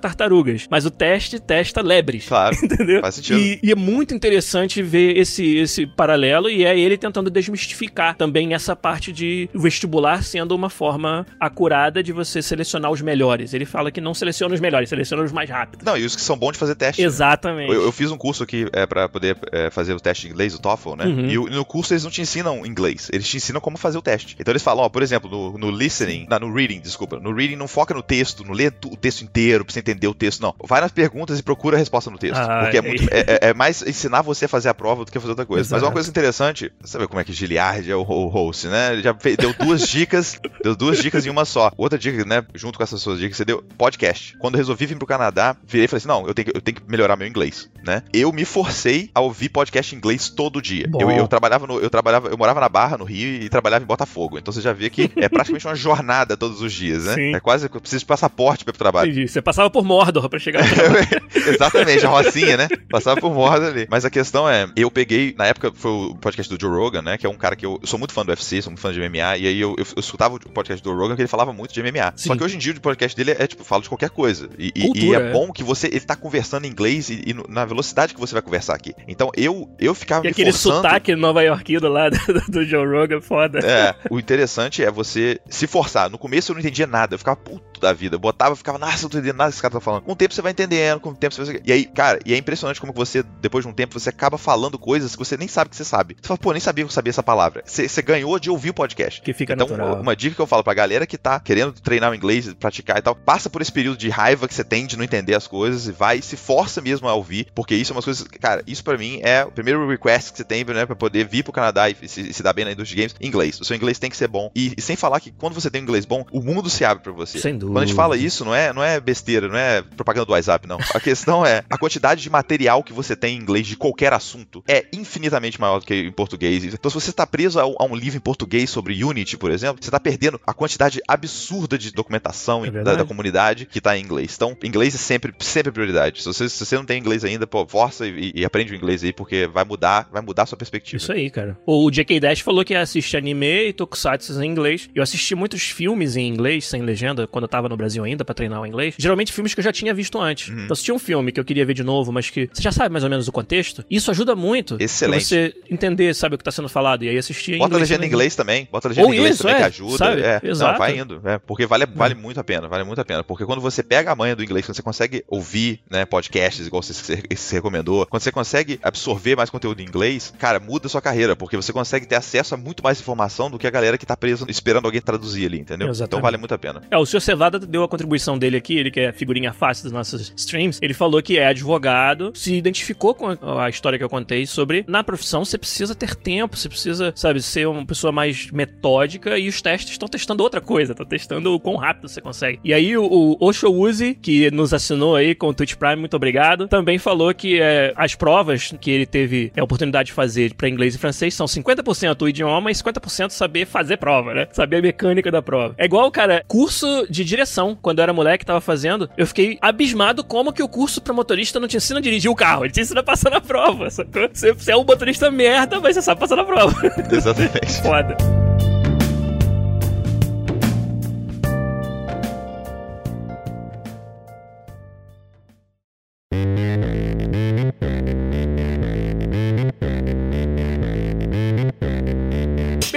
[0.47, 2.27] tartarugas, mas o teste testa lebres.
[2.27, 2.57] Claro.
[2.63, 3.01] Entendeu?
[3.01, 3.39] Faz sentido.
[3.39, 8.55] E, e, é muito interessante ver esse, esse paralelo e é ele tentando desmistificar também
[8.55, 13.53] essa parte de vestibular sendo uma forma acurada de você selecionar os melhores.
[13.53, 15.85] Ele fala que não seleciona os melhores, seleciona os mais rápidos.
[15.85, 17.03] Não, e os que são bons de fazer teste.
[17.03, 17.07] Né?
[17.07, 17.71] Exatamente.
[17.71, 17.77] Né?
[17.77, 20.55] Eu, eu, fiz um curso aqui é, para poder é, fazer o teste de inglês,
[20.55, 21.07] o TOEFL, né?
[21.07, 21.27] Uhum.
[21.27, 24.37] E, no curso eles não te ensinam inglês, eles te ensinam como fazer o teste.
[24.39, 27.57] Então eles falam, ó, por exemplo, no, no listening, não, no reading, desculpa, no reading
[27.57, 30.55] não foca no texto, não lê o texto inteiro pra você entender o texto, não.
[30.65, 32.41] Vai nas perguntas e procura a resposta no texto.
[32.41, 35.11] Ah, porque é, muito, é, é, é, mais ensinar você a fazer a prova do
[35.11, 35.63] que fazer outra coisa.
[35.63, 35.75] Exato.
[35.75, 38.93] Mas uma coisa interessante, sabe como é que Giliard é o, o host, né?
[38.93, 41.71] Ele já deu duas dicas, deu duas dicas em uma só.
[41.77, 44.37] Outra dica, né, junto com essas suas dicas, você deu podcast.
[44.39, 46.77] Quando eu resolvi vir pro Canadá, virei e falei assim, não, eu tenho, eu tenho
[46.77, 48.03] que melhorar meu inglês, né?
[48.13, 50.91] Eu me forcei a ouvir podcast em inglês todo dia.
[50.99, 53.87] Eu, eu, trabalhava no, eu trabalhava, eu morava na Barra, no Rio, e trabalhava em
[53.87, 54.39] Botafogo.
[54.39, 57.15] Então você já vê que é praticamente uma jornada todos os dias, né?
[57.15, 57.35] Sim.
[57.35, 59.11] É quase que eu preciso de passaporte para ir pro trabalho.
[59.11, 59.29] Entendi.
[59.29, 60.63] Você passava por Mordor pra chegar
[61.35, 62.69] Exatamente, a Rocinha, né?
[62.91, 63.87] Passava por Mordor ali.
[63.89, 67.17] Mas a questão é, eu peguei, na época foi o podcast do Joe Rogan, né?
[67.17, 68.93] Que é um cara que eu, eu sou muito fã do UFC, sou muito fã
[68.93, 71.29] de MMA, e aí eu, eu, eu escutava o podcast do Joe Rogan que ele
[71.29, 72.13] falava muito de MMA.
[72.17, 72.29] Sim.
[72.29, 74.51] Só que hoje em dia o podcast dele é, tipo, fala de qualquer coisa.
[74.59, 77.35] E, Cultura, e é, é, bom que você, ele tá conversando em inglês e, e,
[77.49, 77.76] na velocidade
[78.15, 78.95] que você vai conversar aqui.
[79.07, 80.77] Então eu, eu ficava e me aquele forçando...
[80.77, 82.19] sotaque nova iorquino lá do,
[82.49, 83.59] do Joe Rogan, foda.
[83.61, 86.11] É, o interessante é você se forçar.
[86.11, 88.17] No começo eu não entendia nada, eu ficava puto da vida.
[88.17, 90.03] Eu botava, ficava, nossa, eu não tô entendendo nada que esse cara tá falando.
[90.03, 91.61] Com o tempo você vai entendendo, com o tempo você vai.
[91.65, 94.79] E aí, cara, e é impressionante como você, depois de um tempo, você acaba falando
[94.79, 96.17] coisas que você nem sabe que você sabe.
[96.21, 97.63] Você fala, pô, nem sabia que eu sabia essa palavra.
[97.67, 99.21] Você, você ganhou de ouvir o podcast.
[99.23, 100.01] Que fica Então, natural.
[100.01, 103.03] uma dica que eu falo pra galera que tá querendo treinar o inglês, praticar e
[103.03, 105.87] tal, passa por esse período de raiva que você tem de não entender as coisas
[105.87, 108.27] e vai, se força mesmo a ouvir, porque isso é umas coisas.
[108.41, 111.43] Cara, isso para mim é o primeiro request que você tem, né, pra poder vir
[111.43, 113.15] pro Canadá e se, se dar bem na indústria de games.
[113.21, 113.61] Inglês.
[113.61, 114.51] O seu inglês tem que ser bom.
[114.55, 117.03] E, e sem falar que quando você tem um inglês bom, o mundo se abre
[117.03, 117.39] para você.
[117.39, 117.66] Sem dúvida.
[117.67, 120.67] Quando a gente fala isso, não é, não é besteira, não é propaganda do WhatsApp,
[120.67, 120.79] não.
[120.95, 124.63] A questão é a quantidade de material que você tem em inglês de qualquer assunto
[124.69, 126.65] é infinitamente maior do que em português.
[126.65, 129.83] Então, se você está preso a, a um livro em português sobre Unity, por exemplo,
[129.83, 134.03] você está perdendo a quantidade absurda de documentação é da, da, comunidade que está em
[134.03, 134.35] inglês.
[134.37, 136.23] Então, inglês é sempre, sempre prioridade.
[136.23, 139.03] Se você, se você não tem inglês ainda, pô, força e, e, aprende o inglês
[139.05, 140.97] aí, porque vai mudar, vai mudar a sua perspectiva.
[140.97, 141.59] Isso aí, cara.
[141.67, 142.21] O J.K.
[142.21, 144.89] Dash falou que assiste anime e tokusatsu em inglês.
[144.95, 148.35] Eu assisti muitos filmes em inglês, sem legenda, quando eu tava no Brasil ainda, para
[148.35, 148.95] treinar o inglês.
[148.99, 150.49] Geralmente filmes que eu já tinha visto antes.
[150.49, 150.65] Uhum.
[150.65, 152.71] Então, se tinha um filme que eu queria ver de novo, mas que você já
[152.71, 154.77] sabe mais ou menos o contexto, isso ajuda muito.
[154.79, 155.25] Excelente.
[155.25, 157.05] Você entender, sabe, o que tá sendo falado.
[157.05, 157.91] E aí assistir em Bota inglês.
[157.91, 158.69] a legenda em inglês também.
[158.71, 159.97] Bota a legenda em inglês isso, também é, que ajuda.
[159.97, 160.23] Sabe?
[160.23, 160.41] É.
[160.43, 160.73] Exato.
[160.73, 161.21] Não, vai indo.
[161.25, 162.21] É, porque vale, vale uhum.
[162.21, 163.25] muito a pena, vale muito a pena.
[163.25, 166.83] Porque quando você pega a manha do inglês, quando você consegue ouvir, né, podcasts, igual
[166.83, 171.01] você, você recomendou, quando você consegue absorver mais conteúdo em inglês, cara, muda a sua
[171.01, 174.05] carreira, porque você consegue ter acesso a muito mais informação do que a galera que
[174.05, 175.89] tá presa esperando alguém traduzir ali, entendeu?
[175.89, 176.09] Exatamente.
[176.09, 176.83] Então vale muito a pena.
[176.91, 177.21] É, o Sr.
[177.51, 181.23] Deu a contribuição dele aqui, ele que é figurinha fácil dos nossos streams, ele falou
[181.23, 185.59] que é advogado, se identificou com a história que eu contei sobre na profissão você
[185.59, 190.09] precisa ter tempo, você precisa, sabe, ser uma pessoa mais metódica e os testes estão
[190.09, 192.61] testando outra coisa, estão testando o quão rápido você consegue.
[192.65, 196.17] E aí o, o Osho Uzi, que nos assinou aí com o Twitch Prime, muito
[196.17, 200.69] obrigado, também falou que é, as provas que ele teve a oportunidade de fazer para
[200.69, 204.49] inglês e francês são 50% o idioma e 50% saber fazer prova, né?
[204.53, 205.75] Saber a mecânica da prova.
[205.79, 207.77] É igual, cara, curso de direção.
[207.81, 211.61] Quando eu era moleque, tava fazendo, eu fiquei abismado como que o curso pra motorista
[211.61, 213.91] não te ensina a dirigir o carro, ele te ensina a passar na prova.
[213.91, 214.29] Sacou?
[214.33, 216.75] Você, você é um motorista merda, mas você sabe passar na prova.
[217.13, 217.83] Exatamente.
[217.83, 218.36] Foda.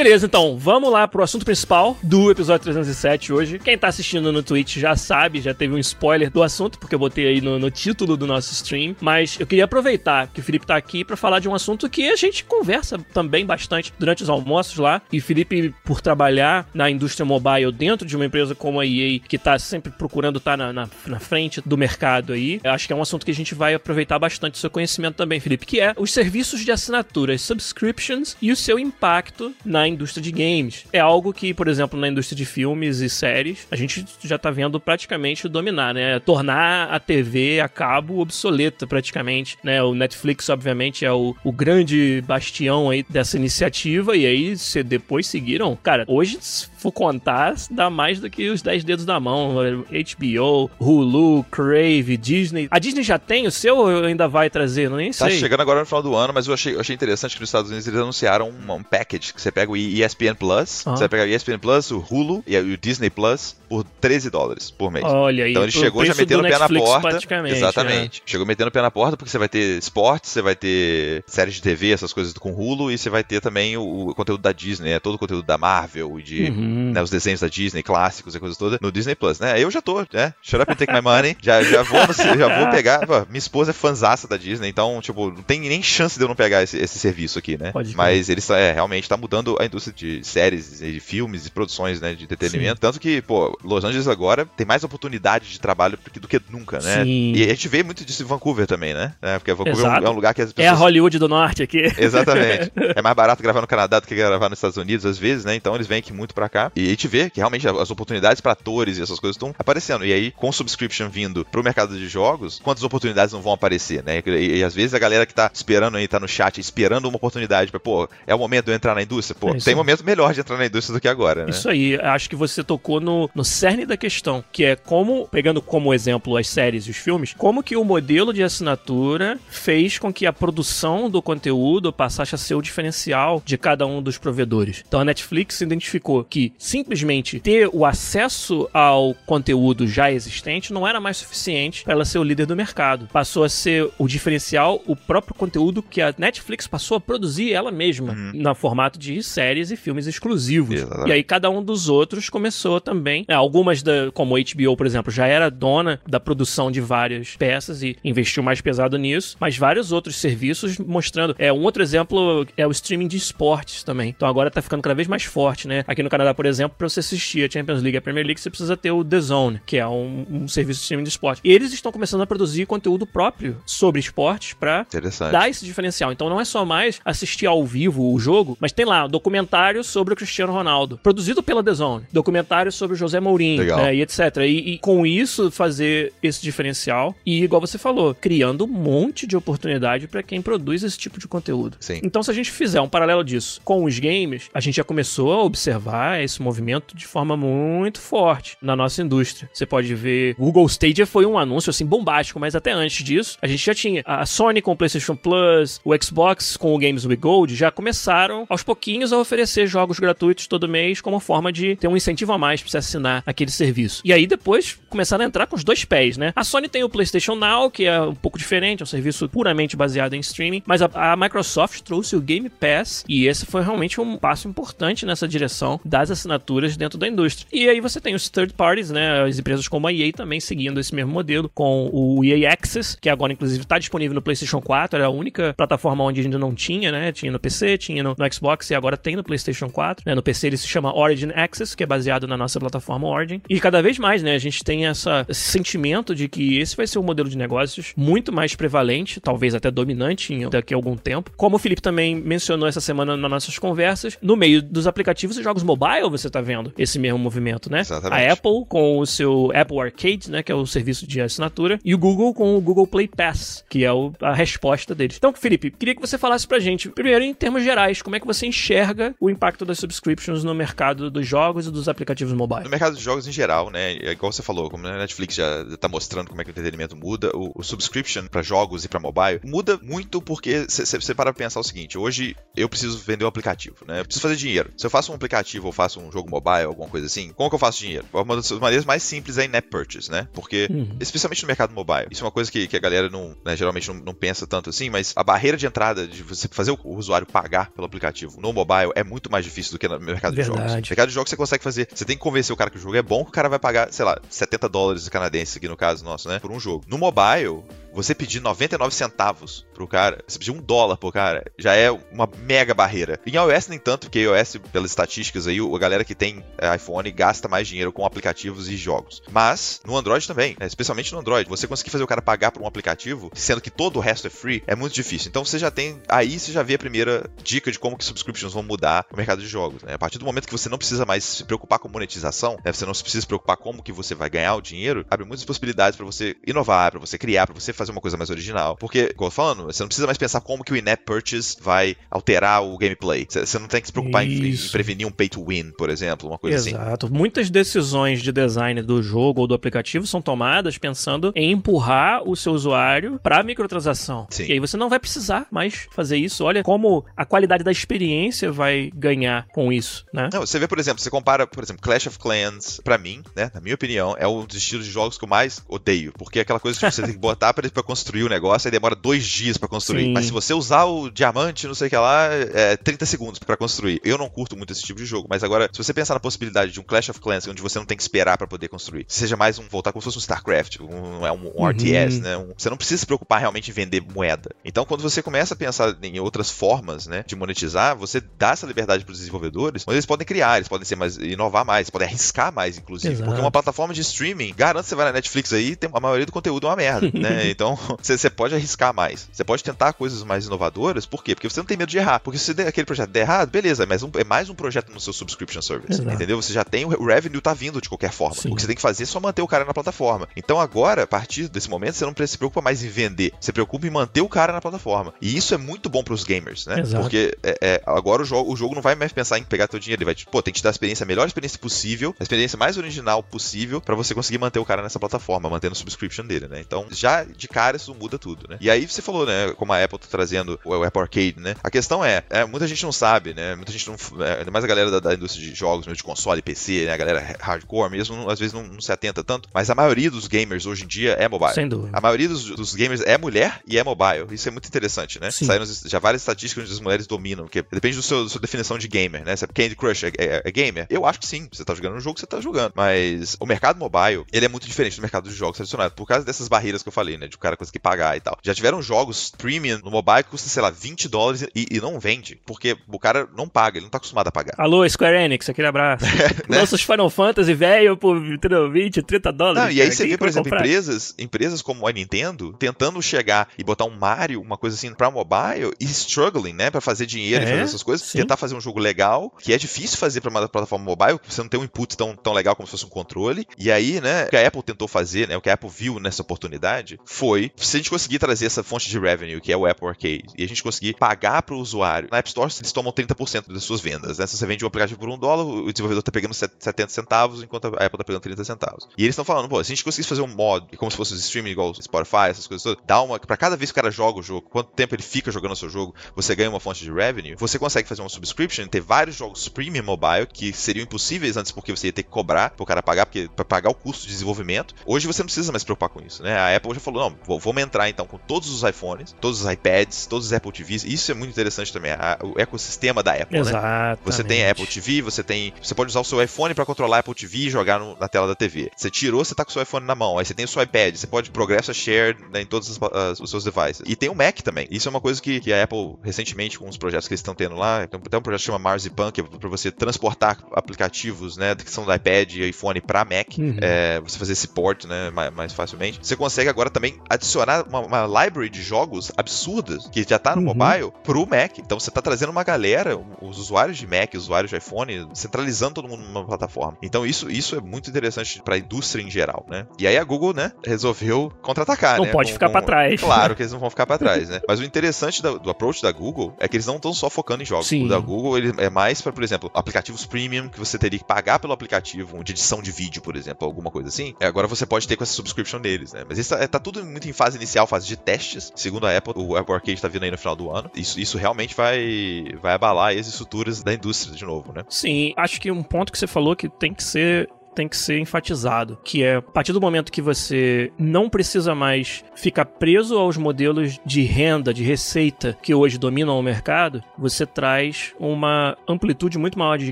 [0.10, 3.60] Beleza, então, vamos lá pro assunto principal do episódio 307 hoje.
[3.60, 7.00] Quem tá assistindo no Twitch já sabe, já teve um spoiler do assunto, porque eu
[7.00, 8.96] botei aí no, no título do nosso stream.
[9.00, 12.10] Mas eu queria aproveitar que o Felipe tá aqui para falar de um assunto que
[12.10, 15.00] a gente conversa também bastante durante os almoços lá.
[15.12, 19.38] E Felipe, por trabalhar na indústria mobile dentro de uma empresa como a EA, que
[19.38, 22.96] tá sempre procurando estar tá na, na, na, frente do mercado aí, acho que é
[22.96, 25.94] um assunto que a gente vai aproveitar bastante o seu conhecimento também, Felipe, que é
[25.96, 30.86] os serviços de assinatura, subscriptions e o seu impacto na indústria de games.
[30.94, 34.50] É algo que, por exemplo, na indústria de filmes e séries, a gente já tá
[34.50, 36.20] vendo praticamente dominar, né?
[36.20, 39.82] Tornar a TV a cabo obsoleta praticamente, né?
[39.84, 45.28] O Netflix, obviamente, é o, o grande bastião aí dessa iniciativa e aí se depois
[45.28, 46.38] seguiram, cara, hoje
[46.80, 49.56] for contar, dá mais do que os 10 dedos da mão.
[49.56, 52.68] HBO, Hulu, Crave, Disney.
[52.72, 54.90] A Disney já tem o seu ou ainda vai trazer?
[54.90, 55.36] Não nem tá sei.
[55.36, 57.50] Tá chegando agora no final do ano, mas eu achei, eu achei interessante que nos
[57.50, 60.86] Estados Unidos eles anunciaram um, um package que você pega o ESPN Plus.
[60.86, 60.96] Uhum.
[60.96, 64.72] Você vai pegar o ESPN Plus, o Hulu e o Disney Plus por 13 dólares
[64.72, 65.06] por mês.
[65.06, 65.52] Olha aí.
[65.52, 67.48] Então ele chegou já metendo o pé Netflix, na porta.
[67.50, 68.24] Exatamente.
[68.26, 68.30] É.
[68.30, 71.56] Chegou metendo o pé na porta porque você vai ter esportes, você vai ter séries
[71.56, 74.52] de TV, essas coisas com Hulu, e você vai ter também o, o conteúdo da
[74.52, 75.00] Disney, né?
[75.00, 76.69] todo o conteúdo da Marvel e de uhum.
[76.70, 79.62] Né, os desenhos da Disney, clássicos e coisas todas, no Disney Plus, né?
[79.62, 80.34] Eu já tô, né?
[80.42, 81.36] Shut up and take my money.
[81.42, 83.06] Já, já, vou, já vou pegar.
[83.06, 86.28] Pô, minha esposa é fanzaça da Disney, então, tipo, não tem nem chance de eu
[86.28, 87.72] não pegar esse, esse serviço aqui, né?
[87.72, 92.00] Pode Mas ele é, realmente tá mudando a indústria de séries, de filmes e produções,
[92.02, 92.14] né?
[92.14, 92.76] De entretenimento.
[92.76, 92.82] Sim.
[92.82, 97.04] Tanto que, pô, Los Angeles agora tem mais oportunidade de trabalho do que nunca, né?
[97.04, 97.34] Sim.
[97.36, 99.14] E a gente vê muito disso em Vancouver também, né?
[99.22, 100.06] É, porque Vancouver Exato.
[100.06, 100.68] é um lugar que as pessoas.
[100.68, 101.92] É a Hollywood do Norte aqui.
[101.98, 102.72] Exatamente.
[102.96, 105.56] é mais barato gravar no Canadá do que gravar nos Estados Unidos, às vezes, né?
[105.56, 106.59] Então eles vêm aqui muito pra cá.
[106.76, 110.06] E a gente vê que realmente as oportunidades para atores e essas coisas estão aparecendo.
[110.06, 114.22] E aí, com subscription vindo pro mercado de jogos, quantas oportunidades não vão aparecer, né?
[114.26, 117.18] E, e às vezes a galera que tá esperando aí, tá no chat, esperando uma
[117.18, 119.38] oportunidade pra, pô, é o momento de eu entrar na indústria?
[119.40, 121.52] Pô, é tem momento melhor de entrar na indústria do que agora, né?
[121.52, 125.62] Isso aí, acho que você tocou no, no cerne da questão, que é como, pegando
[125.62, 130.12] como exemplo as séries e os filmes, como que o modelo de assinatura fez com
[130.12, 134.84] que a produção do conteúdo passasse a ser o diferencial de cada um dos provedores.
[134.88, 141.00] Então a Netflix identificou que simplesmente ter o acesso ao conteúdo já existente não era
[141.00, 143.08] mais suficiente para ela ser o líder do mercado.
[143.12, 147.72] Passou a ser o diferencial, o próprio conteúdo que a Netflix passou a produzir ela
[147.72, 148.32] mesma, uhum.
[148.34, 150.76] no formato de séries e filmes exclusivos.
[150.76, 151.10] Exatamente.
[151.10, 153.26] E aí cada um dos outros começou também.
[153.28, 157.36] É, algumas, da, como a HBO, por exemplo, já era dona da produção de várias
[157.36, 161.36] peças e investiu mais pesado nisso, mas vários outros serviços mostrando.
[161.38, 164.10] É, um outro exemplo é o streaming de esportes também.
[164.10, 165.84] Então agora tá ficando cada vez mais forte, né?
[165.88, 168.40] Aqui no Canadá, por exemplo, para você assistir a Champions League e a Premier League,
[168.40, 171.42] você precisa ter o The Zone, que é um, um serviço de streaming de esporte.
[171.44, 174.88] E eles estão começando a produzir conteúdo próprio sobre esportes para
[175.34, 176.14] dar esse diferencial.
[176.14, 180.14] Então não é só mais assistir ao vivo o jogo, mas tem lá documentário sobre
[180.14, 184.38] o Cristiano Ronaldo, produzido pela The Zone, documentário sobre o José Mourinho, né, e etc.
[184.38, 189.36] E, e, com isso fazer esse diferencial e igual você falou, criando um monte de
[189.36, 191.76] oportunidade para quem produz esse tipo de conteúdo.
[191.82, 192.00] Sim.
[192.02, 195.34] Então se a gente fizer um paralelo disso com os games, a gente já começou
[195.34, 199.50] a observar esse movimento de forma muito forte na nossa indústria.
[199.54, 203.48] Você pode ver, Google Stadia foi um anúncio assim bombástico, mas até antes disso, a
[203.48, 207.18] gente já tinha a Sony com o PlayStation Plus, o Xbox com o Games with
[207.18, 211.88] Gold, já começaram aos pouquinhos a oferecer jogos gratuitos todo mês como forma de ter
[211.88, 214.02] um incentivo a mais para você assinar aquele serviço.
[214.06, 216.32] E aí depois começaram a entrar com os dois pés, né?
[216.36, 219.76] A Sony tem o PlayStation Now, que é um pouco diferente, é um serviço puramente
[219.76, 224.00] baseado em streaming, mas a, a Microsoft trouxe o Game Pass e esse foi realmente
[224.00, 227.48] um passo importante nessa direção das assinaturas dentro da indústria.
[227.52, 229.24] E aí você tem os third parties, né?
[229.24, 233.10] As empresas como a EA também seguindo esse mesmo modelo, com o EA Access, que
[233.10, 236.92] agora inclusive está disponível no PlayStation 4, era a única plataforma onde ainda não tinha,
[236.92, 237.12] né?
[237.12, 240.04] Tinha no PC, tinha no, no Xbox e agora tem no PlayStation 4.
[240.06, 240.16] Né?
[240.16, 243.42] No PC ele se chama Origin Access, que é baseado na nossa plataforma Origin.
[243.50, 244.36] E cada vez mais, né?
[244.36, 247.94] A gente tem essa, esse sentimento de que esse vai ser um modelo de negócios
[247.96, 251.32] muito mais prevalente, talvez até dominante em, daqui a algum tempo.
[251.38, 255.44] Como o Felipe também mencionou essa semana nas nossas conversas, no meio dos aplicativos e
[255.44, 257.82] jogos mobile, Você tá vendo esse mesmo movimento, né?
[257.82, 258.22] Exatamente.
[258.22, 261.94] A Apple com o seu Apple Arcade, né, que é o serviço de assinatura, e
[261.94, 265.18] o Google com o Google Play Pass, que é o, a resposta deles.
[265.18, 268.28] Então, Felipe, queria que você falasse pra gente, primeiro em termos gerais, como é que
[268.28, 272.64] você enxerga o impacto das subscriptions no mercado dos jogos e dos aplicativos mobile?
[272.64, 273.94] No mercado de jogos em geral, né?
[273.94, 276.96] É igual você falou, como a Netflix já tá mostrando como é que o entretenimento
[276.96, 281.60] muda, o, o subscription para jogos e para mobile muda muito porque você para pensar
[281.60, 284.02] o seguinte: hoje eu preciso vender um aplicativo, né?
[284.02, 284.72] Eu preciso fazer dinheiro.
[284.78, 287.56] Se eu faço um aplicativo ou faço um jogo mobile, alguma coisa assim, como que
[287.56, 288.06] eu faço dinheiro?
[288.14, 290.28] Uma das maneiras mais simples é in-app purchase, né?
[290.34, 290.98] Porque, uhum.
[291.00, 293.88] especialmente no mercado mobile, isso é uma coisa que, que a galera não, né, geralmente
[293.88, 296.98] não, não, pensa tanto assim, mas a barreira de entrada de você fazer o, o,
[296.98, 300.36] usuário pagar pelo aplicativo no mobile é muito mais difícil do que no mercado Verdade.
[300.36, 300.74] de jogos.
[300.74, 302.82] No mercado de jogos você consegue fazer, você tem que convencer o cara que o
[302.82, 305.78] jogo é bom, que o cara vai pagar, sei lá, 70 dólares canadenses aqui no
[305.78, 306.40] caso nosso, né?
[306.40, 306.84] Por um jogo.
[306.88, 307.64] No mobile,
[307.94, 312.30] você pedir 99 centavos pro cara, você pedir um dólar pro cara, já é uma
[312.44, 313.20] mega barreira.
[313.26, 317.10] Em iOS, nem tanto, porque iOS, pelas estatísticas aí, a galera que tem é, iPhone
[317.12, 319.22] gasta mais dinheiro com aplicativos e jogos.
[319.32, 320.66] Mas no Android também, né?
[320.66, 323.98] especialmente no Android, você conseguir fazer o cara pagar por um aplicativo, sendo que todo
[323.98, 325.30] o resto é free, é muito difícil.
[325.30, 328.54] Então você já tem, aí você já vê a primeira dica de como que subscriptions
[328.54, 329.84] vão mudar o mercado de jogos.
[329.84, 329.94] Né?
[329.94, 332.72] A partir do momento que você não precisa mais se preocupar com monetização, né?
[332.72, 335.98] você não precisa se preocupar como que você vai ganhar o dinheiro, abre muitas possibilidades
[335.98, 338.76] para você inovar, para você criar, para você fazer uma coisa mais original.
[338.78, 341.96] Porque, como eu falando, você não precisa mais pensar como que o in-app purchase vai
[342.12, 343.26] alterar o gameplay.
[343.28, 346.30] Você não tem que se preocupar em, em, prevenir um pay to win, por exemplo,
[346.30, 346.76] uma coisa Exato.
[346.76, 346.86] assim.
[346.88, 347.14] Exato.
[347.14, 352.36] Muitas decisões de design do jogo ou do aplicativo são tomadas pensando em empurrar o
[352.36, 354.28] seu usuário para microtransação.
[354.30, 354.46] Sim.
[354.48, 356.44] E aí você não vai precisar mais fazer isso.
[356.44, 360.30] Olha como a qualidade da experiência vai ganhar com isso, né?
[360.34, 363.52] Não, você vê, por exemplo, você compara, por exemplo, Clash of Clans, para mim, né,
[363.54, 366.42] na minha opinião, é um dos estilos de jogos que eu mais odeio, porque é
[366.42, 369.58] aquela coisa que você tem que botar para construir o negócio e demora dois dias
[369.58, 370.06] para construir.
[370.06, 370.14] Sim.
[370.14, 373.58] Mas se você usar o diamante, não sei o que lá, é 30 segundos para
[373.58, 374.02] construir.
[374.04, 376.72] Eu não curto muito esse tipo de jogo, mas agora, se você pensar na possibilidade
[376.72, 379.36] de um Clash of Clans onde você não tem que esperar para poder construir, seja
[379.36, 381.70] mais um voltar como se fosse um StarCraft, um, é um, um uhum.
[381.70, 382.38] RTS, né?
[382.38, 384.52] Um, você não precisa se preocupar realmente em vender moeda.
[384.64, 388.66] Então, quando você começa a pensar em outras formas, né, de monetizar, você dá essa
[388.66, 392.08] liberdade para os desenvolvedores, mas eles podem criar, eles podem ser mais inovar mais, podem
[392.08, 393.30] arriscar mais, inclusive, Exato.
[393.30, 396.26] porque uma plataforma de streaming, garanto que você vai na Netflix aí, tem a maioria
[396.26, 397.50] do conteúdo é uma merda, né?
[397.60, 399.28] Então, você pode arriscar mais.
[399.34, 401.36] Você pode tentar coisas mais inovadoras, por quê?
[401.36, 402.22] Porque você não tem medo de errar.
[402.22, 405.12] Porque se aquele projeto der errado, beleza, mas um, é mais um projeto no seu
[405.12, 406.10] subscription service, Exato.
[406.10, 406.42] entendeu?
[406.42, 408.36] Você já tem o revenue tá vindo de qualquer forma.
[408.36, 408.50] Sim.
[408.50, 410.30] O que você tem que fazer é só manter o cara na plataforma.
[410.38, 413.52] Então agora, a partir desse momento, você não se preocupa mais em vender, você se
[413.52, 415.14] preocupa em manter o cara na plataforma.
[415.22, 416.80] E isso é muito bom para os gamers, né?
[416.80, 417.02] Exato.
[417.02, 419.80] Porque é, é, agora o jogo, o jogo não vai mais pensar em pegar teu
[419.80, 422.16] dinheiro, ele vai, tipo, pô, tem que te dar a experiência, a melhor experiência possível,
[422.20, 425.78] a experiência mais original possível para você conseguir manter o cara nessa plataforma, mantendo o
[425.78, 426.62] subscription dele, né?
[426.62, 428.58] Então, já de cara isso muda tudo, né?
[428.62, 431.56] E aí você falou, né, como a Apple tá trazendo o Apple Arcade, né?
[431.64, 433.56] A questão é, é muita gente não sabe, né?
[433.56, 436.42] Muita gente não, é, ainda mais a galera da, da indústria de jogos, de console,
[436.42, 436.94] PC, né?
[436.94, 440.12] A galera hardcore mesmo, não, às vezes não, não, se atenta tanto, mas a maioria
[440.12, 441.54] dos gamers hoje em dia é mobile.
[441.54, 441.98] Sem dúvida.
[441.98, 444.28] A maioria dos, dos gamers é mulher e é mobile.
[444.32, 445.32] Isso é muito interessante, né?
[445.32, 445.46] Sim.
[445.46, 448.78] Saíram já várias estatísticas onde as mulheres dominam, que depende do seu, da sua definição
[448.78, 449.36] de gamer, né?
[449.36, 450.88] Se é Candy Crush é, é, é, gamer?
[450.90, 451.48] Eu acho que sim.
[451.52, 452.74] Você tá jogando um jogo, você tá jogando.
[452.76, 456.26] Mas o mercado mobile, ele é muito diferente do mercado de jogos tradicionais, por causa
[456.26, 457.28] dessas barreiras que eu falei, né?
[457.28, 458.38] De o cara conseguir pagar e tal.
[458.44, 462.00] Já tiveram jogos premium no mobile que custa, sei lá, 20 dólares e, e, não
[462.00, 464.54] vende, porque o cara não paga, ele não tá acostumado a pagar.
[464.58, 466.06] Alô, Square Enix, aquele abraço.
[466.48, 466.60] né?
[466.60, 469.64] Nossos Final Fantasy velho por 20, 30 dólares.
[469.64, 473.64] Não, e aí você vê, por exemplo, empresas, empresas como a Nintendo tentando chegar e
[473.64, 477.48] botar um Mario, uma coisa assim, pra mobile e struggling, né, pra fazer dinheiro é,
[477.48, 478.20] e fazer essas coisas, sim.
[478.20, 481.50] tentar fazer um jogo legal, que é difícil fazer pra uma plataforma mobile, você não
[481.50, 483.48] tem um input tão, tão legal como se fosse um controle.
[483.58, 486.00] E aí, né, o que a Apple tentou fazer, né, o que a Apple viu
[486.00, 489.66] nessa oportunidade foi se a gente conseguir trazer essa fonte de revenue, que é o
[489.66, 492.10] Apple Arcade, e a gente conseguir pagar pro usuário.
[492.12, 494.28] Na App Store, eles tomam 30% das suas vendas, né?
[494.28, 497.66] Se você vende um aplicativo por um dólar, o desenvolvedor tá pegando 70 centavos, enquanto
[497.66, 498.88] a Apple tá pegando 30 centavos.
[498.98, 501.14] E eles estão falando, pô, se a gente conseguisse fazer um mod, como se fosse
[501.14, 503.20] um streaming igual Spotify, essas coisas todas, dá uma.
[503.20, 505.56] Pra cada vez que o cara joga o jogo, quanto tempo ele fica jogando o
[505.56, 509.16] seu jogo, você ganha uma fonte de revenue, você consegue fazer uma subscription, ter vários
[509.16, 512.82] jogos premium mobile que seriam impossíveis antes porque você ia ter que cobrar pro cara
[512.82, 514.76] pagar, porque para pagar o custo de desenvolvimento.
[514.86, 516.38] Hoje você não precisa mais se preocupar com isso, né?
[516.38, 520.06] A Apple já falou, não, vamos entrar então com todos os iPhones, todos os iPads,
[520.06, 520.84] todos os Apple TVs.
[520.84, 523.98] Isso é muito interessante também, a, o ecossistema da Apple, né?
[524.06, 526.98] Você tem a Apple TV, você tem, você pode usar o seu iPhone para controlar
[526.98, 528.72] a Apple TV e jogar no, na tela da TV.
[528.76, 530.62] Você tirou, você tá com o seu iPhone na mão, aí você tem o seu
[530.62, 533.82] iPad, você pode progressa share né, em todos as, as, os seus devices.
[533.86, 534.68] E tem o Mac também.
[534.70, 537.36] Isso é uma coisa que, que a Apple recentemente com os projetos que eles estão
[537.36, 541.38] tendo lá, tem até um projeto que chama Marzipan, que é para você transportar aplicativos,
[541.38, 543.58] né, que são do iPad e iPhone para Mac, uhum.
[543.62, 546.00] é, você fazer esse port, né, mais, mais, facilmente.
[546.02, 550.42] Você consegue agora também adicionar uma, uma library de jogos absurdas que já tá no
[550.42, 550.54] uhum.
[550.56, 551.58] mobile pro Mac.
[551.60, 555.88] Então você tá trazendo uma galera, os usuários de Mac, usuários de iPhone, centralizando todo
[555.88, 556.78] mundo numa plataforma.
[556.82, 559.66] Então isso, isso é muito interessante para a indústria em geral, né?
[559.78, 562.12] E aí a Google, né, resolveu contra-atacar, não né?
[562.12, 563.00] pode com, ficar para trás.
[563.00, 564.42] Claro que eles não vão ficar para trás, né?
[564.48, 567.44] Mas o interessante do, do approach da Google é que eles não estão só focando
[567.44, 567.68] em jogos.
[567.68, 567.86] Sim.
[567.86, 571.06] O da Google ele é mais para, por exemplo, aplicativos premium que você teria que
[571.06, 574.14] pagar pelo aplicativo, de edição de vídeo, por exemplo, alguma coisa assim.
[574.22, 576.04] Agora você pode ter com essa subscription deles, né?
[576.08, 578.52] Mas isso tá, tá tudo muito em fase inicial, fase de testes.
[578.56, 580.70] Segundo a Apple, o Apple Arcade tá vindo aí no final do ano.
[580.76, 584.64] Isso, isso realmente vai, vai abalar as estruturas da indústria de novo, né?
[584.70, 587.30] Sim, acho que um ponto que você falou que tem que ser
[587.60, 592.06] tem que ser enfatizado, que é a partir do momento que você não precisa mais
[592.16, 597.94] ficar preso aos modelos de renda, de receita que hoje dominam o mercado, você traz
[598.00, 599.70] uma amplitude muito maior de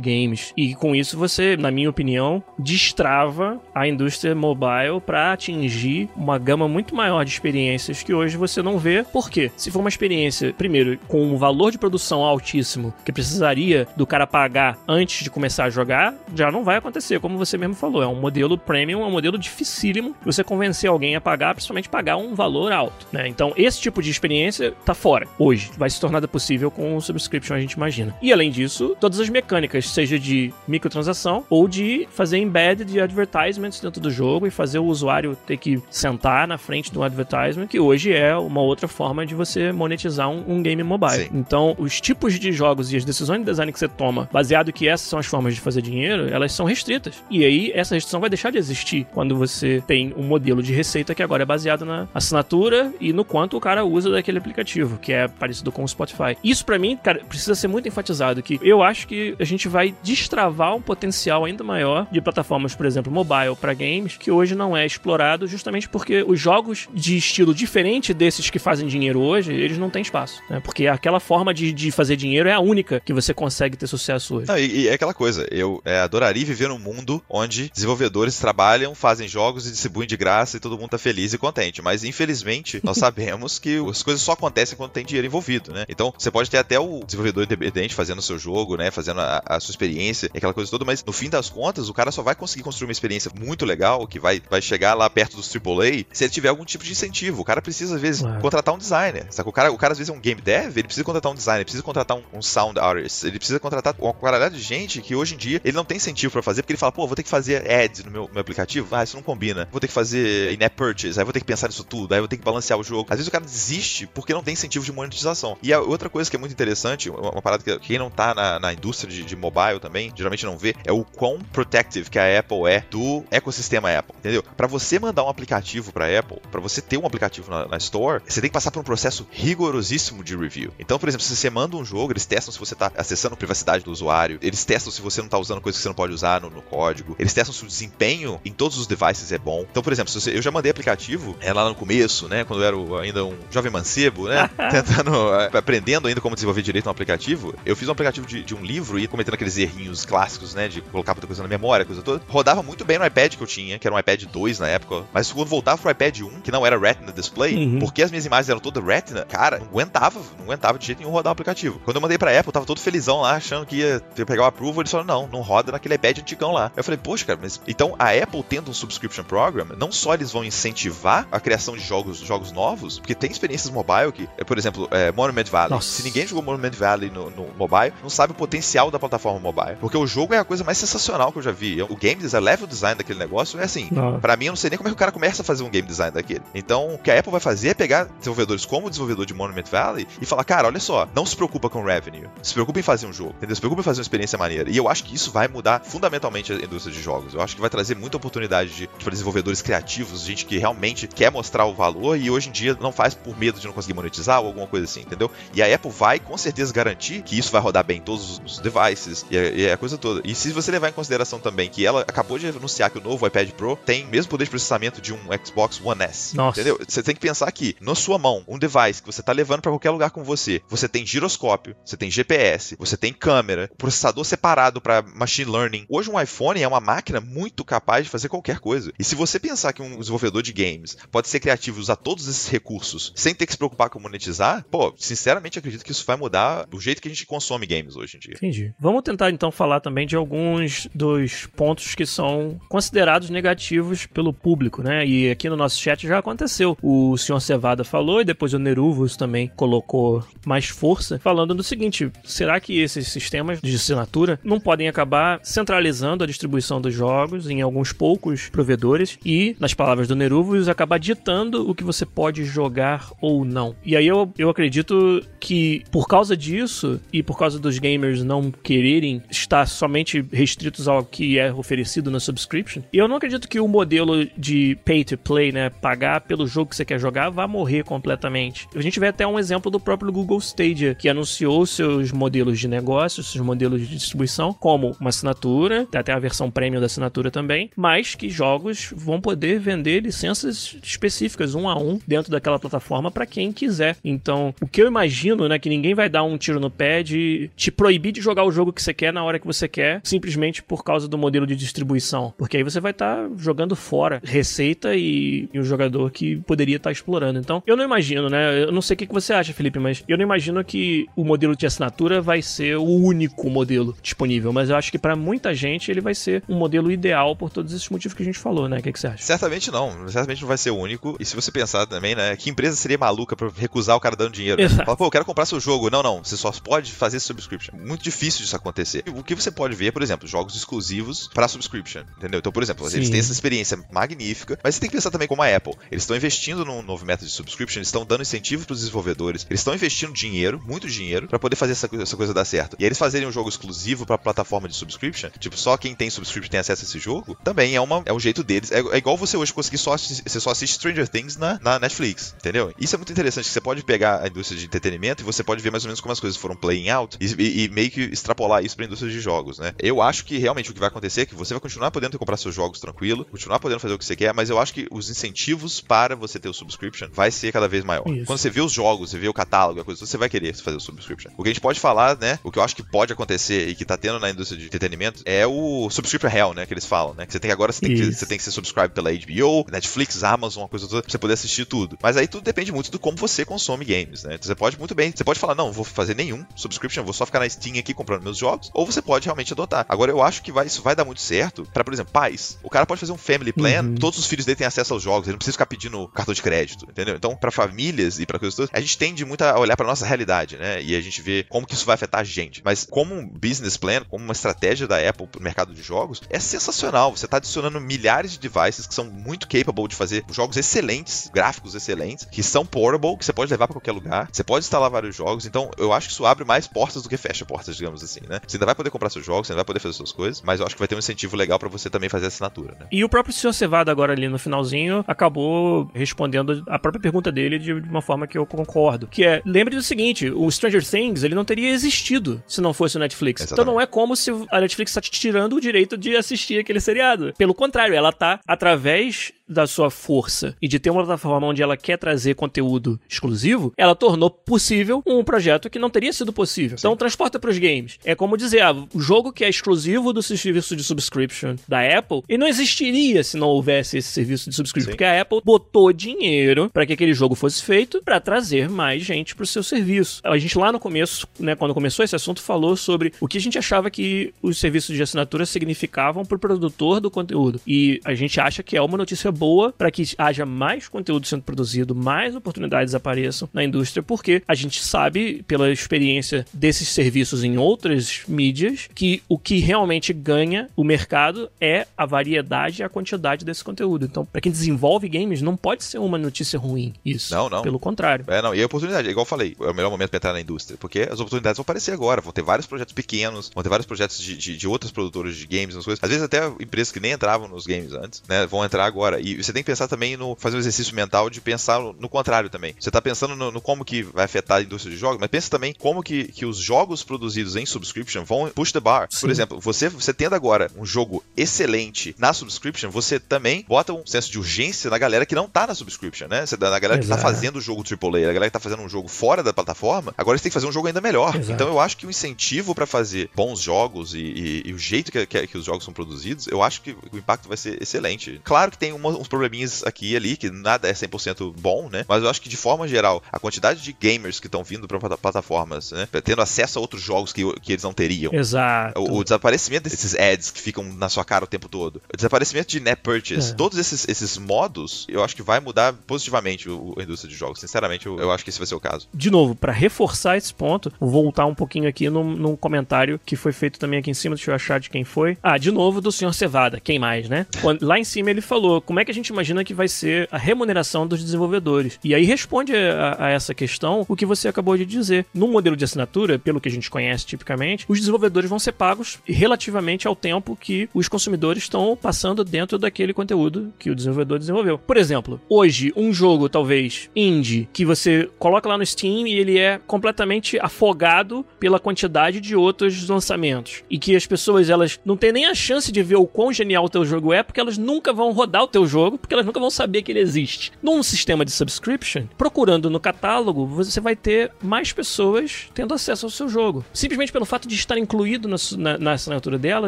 [0.01, 6.37] games e com isso você, na minha opinião, destrava a indústria mobile para atingir uma
[6.37, 9.05] gama muito maior de experiências que hoje você não vê.
[9.13, 9.49] Por quê?
[9.55, 14.27] Se for uma experiência, primeiro, com um valor de produção altíssimo que precisaria do cara
[14.27, 18.07] pagar antes de começar a jogar, já não vai acontecer, como você mesmo falou, é
[18.07, 22.33] um modelo premium, é um modelo dificílimo você convencer alguém a pagar, principalmente pagar um
[22.35, 23.27] valor alto, né?
[23.27, 27.55] Então, esse tipo de experiência tá fora hoje, vai se tornar possível com o subscription,
[27.55, 28.15] a gente imagina.
[28.21, 33.79] E além disso, todas as mecânicas, seja de microtransação ou de fazer embed de advertisements
[33.79, 37.79] dentro do jogo e fazer o usuário ter que sentar na frente do advertisement, que
[37.79, 41.25] hoje é uma outra forma de você monetizar um, um game mobile.
[41.25, 41.29] Sim.
[41.33, 44.87] Então, os tipos de jogos e as decisões de design que você toma, baseado que
[44.87, 47.23] essas são as formas de fazer dinheiro, elas são restritas.
[47.29, 51.15] E aí essa restrição vai deixar de existir quando você tem um modelo de receita
[51.15, 55.13] que agora é baseado na assinatura e no quanto o cara usa daquele aplicativo, que
[55.13, 56.37] é parecido com o Spotify.
[56.43, 59.93] Isso para mim, cara, precisa ser muito enfatizado que eu acho que a gente vai
[60.03, 64.75] destravar um potencial ainda maior de plataformas, por exemplo, mobile para games, que hoje não
[64.75, 69.77] é explorado justamente porque os jogos de estilo diferente desses que fazem dinheiro hoje, eles
[69.77, 70.59] não têm espaço, né?
[70.63, 74.37] Porque aquela forma de, de fazer dinheiro é a única que você consegue ter sucesso
[74.37, 74.47] hoje.
[74.47, 78.37] Não, e, e, é aquela coisa, eu é, adoraria viver num mundo onde onde desenvolvedores
[78.37, 81.81] trabalham, fazem jogos e distribuem de graça e todo mundo tá feliz e contente.
[81.81, 85.85] Mas infelizmente, nós sabemos que as coisas só acontecem quando tem dinheiro envolvido, né?
[85.87, 88.91] Então, você pode ter até o desenvolvedor independente fazendo o seu jogo, né?
[88.91, 91.93] Fazendo a, a sua experiência e aquela coisa toda, mas no fim das contas, o
[91.93, 95.37] cara só vai conseguir construir uma experiência muito legal, que vai, vai chegar lá perto
[95.37, 97.41] dos AAA, se ele tiver algum tipo de incentivo.
[97.41, 99.27] O cara precisa, às vezes, contratar um designer.
[99.45, 101.59] O, cara, o cara, às vezes, é um game dev, ele precisa contratar um designer,
[101.59, 105.15] ele precisa contratar um, um sound artist, ele precisa contratar uma qualidade de gente que
[105.15, 107.23] hoje em dia ele não tem incentivo para fazer, porque ele fala, pô, vou ter
[107.23, 109.67] que fazer ads no meu, meu aplicativo, ah, isso não combina.
[109.71, 112.27] Vou ter que fazer in-app purchase, aí vou ter que pensar nisso tudo, aí vou
[112.27, 113.07] ter que balancear o jogo.
[113.09, 115.57] Às vezes o cara desiste porque não tem incentivo de monetização.
[115.61, 118.33] E a outra coisa que é muito interessante, uma, uma parada que quem não tá
[118.33, 122.19] na, na indústria de, de, mobile também, geralmente não vê, é o quão protective que
[122.19, 124.43] a Apple é do ecossistema Apple, entendeu?
[124.55, 128.21] Para você mandar um aplicativo para Apple, para você ter um aplicativo na, na, Store,
[128.27, 130.73] você tem que passar por um processo rigorosíssimo de review.
[130.79, 133.37] Então, por exemplo, se você manda um jogo, eles testam se você tá acessando a
[133.37, 136.13] privacidade do usuário, eles testam se você não tá usando coisas que você não pode
[136.13, 139.65] usar no, no código, eles testam se o desempenho em todos os devices é bom.
[139.69, 142.43] Então, por exemplo, você, eu já mandei aplicativo é, lá no começo, né?
[142.43, 144.49] Quando eu era ainda um jovem mancebo, né?
[144.71, 147.53] tentando, é, aprendendo ainda como desenvolver direito um aplicativo.
[147.65, 150.67] Eu fiz um aplicativo de, de, um livro e cometendo aqueles errinhos clássicos, né?
[150.67, 152.21] De colocar muita coisa na memória, coisa toda.
[152.27, 155.05] Rodava muito bem no iPad que eu tinha, que era um iPad 2 na época.
[155.13, 157.79] Mas quando voltava pro iPad 1, que não era Retina Display, uhum.
[157.79, 161.11] porque as minhas imagens eram todas Retina, cara, não aguentava, não aguentava de jeito nenhum
[161.11, 161.79] rodar o aplicativo.
[161.83, 164.45] Quando eu mandei pra Apple, eu tava todo felizão lá, achando que ia pegar o
[164.45, 166.71] approval, eles falaram, não, não roda naquele iPad antigão lá.
[166.75, 170.31] Eu falei, poxa, cara, mas então a Apple tendo um subscription program, não só eles
[170.31, 174.57] vão incentivar a criação de jogos, jogos novos, porque tem experiências mobile que, é, por
[174.57, 175.69] exemplo, é, Monument Valley.
[175.69, 175.89] Nossa.
[175.89, 179.77] Se ninguém jogou Monument Valley no, no, mobile, não sabe o potencial da plataforma mobile.
[179.79, 181.81] Porque o jogo é a coisa mais sensacional que eu já vi.
[181.81, 183.89] O game design, level design daquele negócio é assim.
[184.21, 185.69] para mim, eu não sei nem como é que o cara começa a fazer um
[185.69, 186.41] game design daquele.
[186.53, 189.65] Então, o que a Apple vai fazer é pegar desenvolvedores como o desenvolvedor de Monument
[189.69, 192.27] Valley e falar, cara, olha só, não se preocupa com revenue.
[192.41, 193.55] Se preocupa em fazer um jogo, entendeu?
[193.55, 194.69] Se preocupa em fazer uma experiência maneira.
[194.69, 197.06] E eu acho que isso vai mudar fundamentalmente a indústria de jogos.
[197.33, 201.31] Eu acho que vai trazer muita oportunidade de, de desenvolvedores criativos, gente que realmente quer
[201.31, 204.41] mostrar o valor e hoje em dia não faz por medo de não conseguir monetizar
[204.41, 205.31] ou alguma coisa assim, entendeu?
[205.53, 208.59] E a Apple vai com certeza garantir que isso vai rodar bem em todos os
[208.59, 210.21] devices e a, e a coisa toda.
[210.23, 213.25] E se você levar em consideração também que ela acabou de anunciar que o novo
[213.25, 216.59] iPad Pro tem o mesmo poder de processamento de um Xbox One S, Nossa.
[216.59, 216.79] entendeu?
[216.87, 219.71] Você tem que pensar que na sua mão, um device que você está levando para
[219.71, 224.81] qualquer lugar com você, você tem giroscópio, você tem GPS, você tem câmera, processador separado
[224.81, 225.85] para machine learning.
[225.89, 228.91] Hoje um iPhone é uma máquina muito capaz de fazer qualquer coisa.
[228.97, 232.27] E se você pensar que um desenvolvedor de games pode ser criativo e usar todos
[232.27, 236.15] esses recursos sem ter que se preocupar com monetizar, pô, sinceramente acredito que isso vai
[236.15, 238.35] mudar o jeito que a gente consome games hoje em dia.
[238.35, 238.73] Entendi.
[238.79, 244.81] Vamos tentar então falar também de alguns dos pontos que são considerados negativos pelo público,
[244.81, 245.05] né?
[245.05, 246.77] E aqui no nosso chat já aconteceu.
[246.81, 252.11] O senhor Cevada falou e depois o Neruvos também colocou mais força, falando do seguinte:
[252.23, 257.91] será que esses sistemas de assinatura não podem acabar centralizando a distribuição jogos em alguns
[257.91, 263.43] poucos provedores e, nas palavras do Neruvos, acabar ditando o que você pode jogar ou
[263.45, 263.75] não?
[263.85, 268.51] E aí eu, eu acredito que por causa disso e por causa dos gamers não
[268.51, 273.67] quererem estar somente restritos ao que é oferecido na subscription, eu não acredito que o
[273.67, 277.83] modelo de pay to play, né, pagar pelo jogo que você quer jogar, vá morrer
[277.83, 278.67] completamente.
[278.75, 282.67] A gente vê até um exemplo do próprio Google Stadia, que anunciou seus modelos de
[282.67, 287.69] negócio, seus modelos de distribuição, como uma assinatura, até a versão premium da assinatura também,
[287.75, 293.25] mas que jogos vão poder vender licenças específicas, um a um, dentro daquela plataforma para
[293.25, 293.97] quem quiser.
[294.03, 297.49] Então, o que eu imagino, né, que ninguém vai dar um tiro no pé de
[297.55, 300.63] te proibir de jogar o jogo que você quer na hora que você quer, simplesmente
[300.63, 302.33] por causa do modelo de distribuição.
[302.37, 306.89] Porque aí você vai estar tá jogando fora receita e, o jogador que poderia estar
[306.89, 307.39] tá explorando.
[307.39, 308.63] Então, eu não imagino, né?
[308.63, 311.55] Eu não sei o que você acha, Felipe, mas eu não imagino que o modelo
[311.55, 314.53] de assinatura vai ser o único modelo disponível.
[314.53, 317.73] Mas eu acho que para muita gente ele vai ser um modelo ideal por todos
[317.73, 318.79] esses motivos que a gente falou, né?
[318.79, 319.23] O que, que você acha?
[319.23, 320.07] Certamente não.
[320.09, 321.15] Certamente não vai ser o único.
[321.19, 322.35] E se você pensar também, né?
[322.35, 324.61] Que empresa seria maluca pra recusar o cara dando dinheiro?
[324.61, 324.69] Né?
[324.69, 325.89] Fala, pô, eu quero comprar seu jogo.
[325.89, 326.23] Não, não.
[326.23, 327.75] Você só pode fazer subscription.
[327.77, 329.03] Muito difícil disso acontecer.
[329.07, 332.03] O que você pode ver, por exemplo, jogos exclusivos para subscription.
[332.17, 332.39] Entendeu?
[332.39, 332.97] Então, por exemplo, Sim.
[332.97, 334.59] eles têm essa experiência magnífica.
[334.63, 335.73] Mas você tem que pensar também como a Apple.
[335.91, 339.45] Eles estão investindo num novo método de subscription, eles estão dando incentivo para os desenvolvedores,
[339.49, 342.75] eles estão investindo dinheiro, muito dinheiro, para poder fazer essa, essa, coisa dar certo.
[342.79, 346.46] E eles fazerem um jogo exclusivo para plataforma de subscription, tipo, só quem tem subscription
[346.49, 348.71] tem acesso a esse jogo, também é, uma, é um jeito deles.
[348.71, 351.79] É, é igual você hoje conseguir só assistir, você só assiste Stranger Things na, na
[351.79, 352.73] Netflix, entendeu?
[352.79, 355.61] Isso é muito interessante, que você pode pegar a indústria de entretenimento e você pode
[355.61, 358.01] ver mais ou menos como as coisas foram playing out e, e, e meio que
[358.01, 359.73] extrapolar isso para a indústria de jogos, né?
[359.79, 362.37] Eu acho que realmente o que vai acontecer é que você vai continuar podendo comprar
[362.37, 365.09] seus jogos tranquilo, continuar podendo fazer o que você quer, mas eu acho que os
[365.09, 368.07] incentivos para você ter o subscription vai ser cada vez maior.
[368.07, 368.25] Isso.
[368.25, 370.77] Quando você vê os jogos, você vê o catálogo, a coisa, você vai querer fazer
[370.77, 371.31] o subscription.
[371.37, 372.39] O que a gente pode falar, né?
[372.43, 375.21] O que eu acho que pode acontecer e que tá tendo na indústria de entretenimento
[375.25, 376.65] é o subscription hell, né?
[376.65, 377.25] Que eles falam, né?
[377.25, 380.23] Que você tem agora, você tem, que, você tem que ser subscribe pela HBO, Netflix,
[380.23, 381.97] Amazon, uma coisa toda, pra você poder assistir tudo.
[382.01, 384.35] Mas aí tudo depende muito do como você consome games, né?
[384.35, 387.25] Então você pode muito bem, você pode falar, não, vou fazer nenhum subscription, vou só
[387.25, 389.85] ficar na Steam aqui comprando meus jogos, ou você pode realmente adotar.
[389.89, 392.57] Agora eu acho que vai, isso vai dar muito certo para, por exemplo, pais.
[392.63, 393.95] O cara pode fazer um family plan, uhum.
[393.95, 396.41] todos os filhos dele têm acesso aos jogos, ele não precisa ficar pedindo cartão de
[396.41, 397.15] crédito, entendeu?
[397.15, 400.05] Então, para famílias e para coisas todas, a gente tende muito a olhar para nossa
[400.05, 400.81] realidade, né?
[400.81, 402.61] E a gente vê como que isso vai afetar a gente.
[402.63, 406.39] Mas como um business plan, como uma estratégia da Apple pro mercado de jogos, é
[406.39, 407.15] sensacional.
[407.15, 411.75] Você tá adicionando milhares de devices que são muito capable de fazer jogos excelentes, gráficos
[411.75, 414.29] excelentes, que são portable, que você pode levar para qualquer lugar.
[414.31, 415.45] Você pode instalar vários jogos.
[415.45, 418.39] Então, eu acho que isso abre mais portas do que fecha portas, digamos assim, né?
[418.45, 420.59] Você ainda vai poder comprar seus jogos, você ainda vai poder fazer suas coisas, mas
[420.59, 422.87] eu acho que vai ter um incentivo legal para você também fazer a assinatura, né?
[422.91, 423.53] E o próprio Sr.
[423.53, 428.37] Cevada agora ali no finalzinho acabou respondendo a própria pergunta dele de uma forma que
[428.37, 432.61] eu concordo, que é, lembre do seguinte, o Stranger Things, ele não teria existido se
[432.61, 433.41] não fosse o Netflix.
[433.41, 433.61] Exatamente.
[433.61, 436.79] Então não é como se a Netflix está te tirando o direito de assistir aquele
[436.79, 437.33] seriado.
[437.37, 441.77] Pelo contrário, ela tá através da sua força e de ter uma plataforma onde ela
[441.77, 446.77] quer trazer conteúdo exclusivo, ela tornou possível um projeto que não teria sido possível.
[446.77, 446.87] Sim.
[446.87, 447.99] Então transporta para os games.
[448.03, 452.23] É como dizer, ah, o jogo que é exclusivo do serviço de subscription da Apple,
[452.27, 454.95] e não existiria se não houvesse esse serviço de subscription, Sim.
[454.95, 459.35] porque a Apple botou dinheiro para que aquele jogo fosse feito para trazer mais gente
[459.35, 460.21] para o seu serviço.
[460.23, 463.41] A gente lá no começo, né, quando começou esse assunto, falou sobre o que a
[463.41, 467.59] gente achava que os serviços de assinatura significavam para o produtor do conteúdo.
[467.65, 471.43] E a gente acha que é uma notícia boa para que haja mais conteúdo sendo
[471.43, 477.57] produzido, mais oportunidades apareçam na indústria, porque a gente sabe, pela experiência desses serviços em
[477.57, 483.45] outras mídias, que o que realmente ganha o mercado é a variedade e a quantidade
[483.45, 484.05] desse conteúdo.
[484.05, 487.33] Então, para quem desenvolve games, não pode ser uma notícia ruim isso.
[487.33, 487.61] Não, não.
[487.61, 488.25] Pelo contrário.
[488.27, 488.53] É, não.
[488.53, 491.01] E a oportunidade, igual eu falei, é o melhor momento para entrar na indústria, porque
[491.01, 492.21] as oportunidades vão aparecer agora.
[492.21, 495.45] Vão ter vários projetos pequenos, vão ter vários projetos de, de, de outras produtoras de
[495.45, 496.03] games, coisas.
[496.03, 499.19] Às vezes até empresas que nem entravam nos games antes, né, vão entrar agora.
[499.19, 502.09] E E você tem que pensar também no fazer um exercício mental de pensar no
[502.09, 502.75] contrário também.
[502.79, 505.49] Você tá pensando no, no como que vai afetar a indústria de jogos, mas pensa
[505.49, 509.07] também como que, que os jogos produzidos em subscription vão push the bar.
[509.09, 509.21] Sim.
[509.21, 514.05] Por exemplo, você, você tendo agora um jogo excelente na subscription, você também bota um
[514.05, 516.45] senso de urgência na galera que não tá na subscription, né?
[516.59, 517.01] Na galera Exato.
[517.01, 519.53] que tá fazendo o jogo AAA, a galera que tá fazendo um jogo fora da
[519.53, 521.35] plataforma, agora eles têm que fazer um jogo ainda melhor.
[521.35, 521.51] Exato.
[521.51, 525.11] Então eu acho que o incentivo para fazer bons jogos e, e, e o jeito
[525.11, 528.41] que, que, que, os jogos são produzidos, eu acho que o impacto vai ser excelente.
[528.43, 532.05] Claro que tem uma, uns probleminhas aqui e ali, que nada é 100% bom, né?
[532.07, 535.17] Mas eu acho que de forma geral, a quantidade de gamers que estão vindo para
[535.17, 536.07] plataformas, né?
[536.23, 538.33] Tendo acesso a outros jogos que, que eles não teriam.
[538.33, 538.99] Exato.
[538.99, 542.01] O, o, desaparecimento desses ads que ficam na sua cara o tempo todo.
[542.11, 543.51] O desaparecimento de net purchase.
[543.51, 543.55] É.
[543.55, 547.59] Todos esses, esses modos, eu acho que vai mudar positivamente o, a indústria de jogos.
[547.59, 549.07] Sinceramente, eu, eu acho que esse vai ser o caso.
[549.13, 553.35] De novo, para reforçar esse ponto, vou voltar um pouquinho aqui num, num, comentário que
[553.35, 555.37] foi feito também aqui em cima, deixa eu achar de quem foi.
[555.41, 557.45] Ah, de novo, do senhor Cevada, quem mais, né?
[557.81, 560.37] Lá em cima ele falou como é que a gente imagina que vai ser a
[560.37, 561.97] remuneração dos desenvolvedores.
[562.03, 565.25] E aí responde a, a essa questão o que você acabou de dizer.
[565.33, 569.19] No modelo de assinatura, pelo que a gente conhece tipicamente, os desenvolvedores vão ser pagos
[569.25, 574.77] relativamente ao tempo que os consumidores estão passando dentro daquele conteúdo que o desenvolvedor desenvolveu.
[574.77, 579.57] Por exemplo, hoje, um jogo talvez indie que você coloca lá no Steam e ele
[579.57, 583.83] é completamente afogado pela quantidade de outros lançamentos.
[583.89, 586.83] E que as pessoas elas não têm nem a chance de ver o quão genial
[586.83, 589.59] o teu jogo é, porque elas nunca vão rodar o teu jogo, porque elas nunca
[589.59, 590.71] vão saber que ele existe.
[590.81, 596.29] Num sistema de subscription, procurando no catálogo, você vai ter mais pessoas tendo acesso ao
[596.29, 596.83] seu jogo.
[596.93, 599.87] Simplesmente pelo fato de estar incluído na, na, na assinatura dela,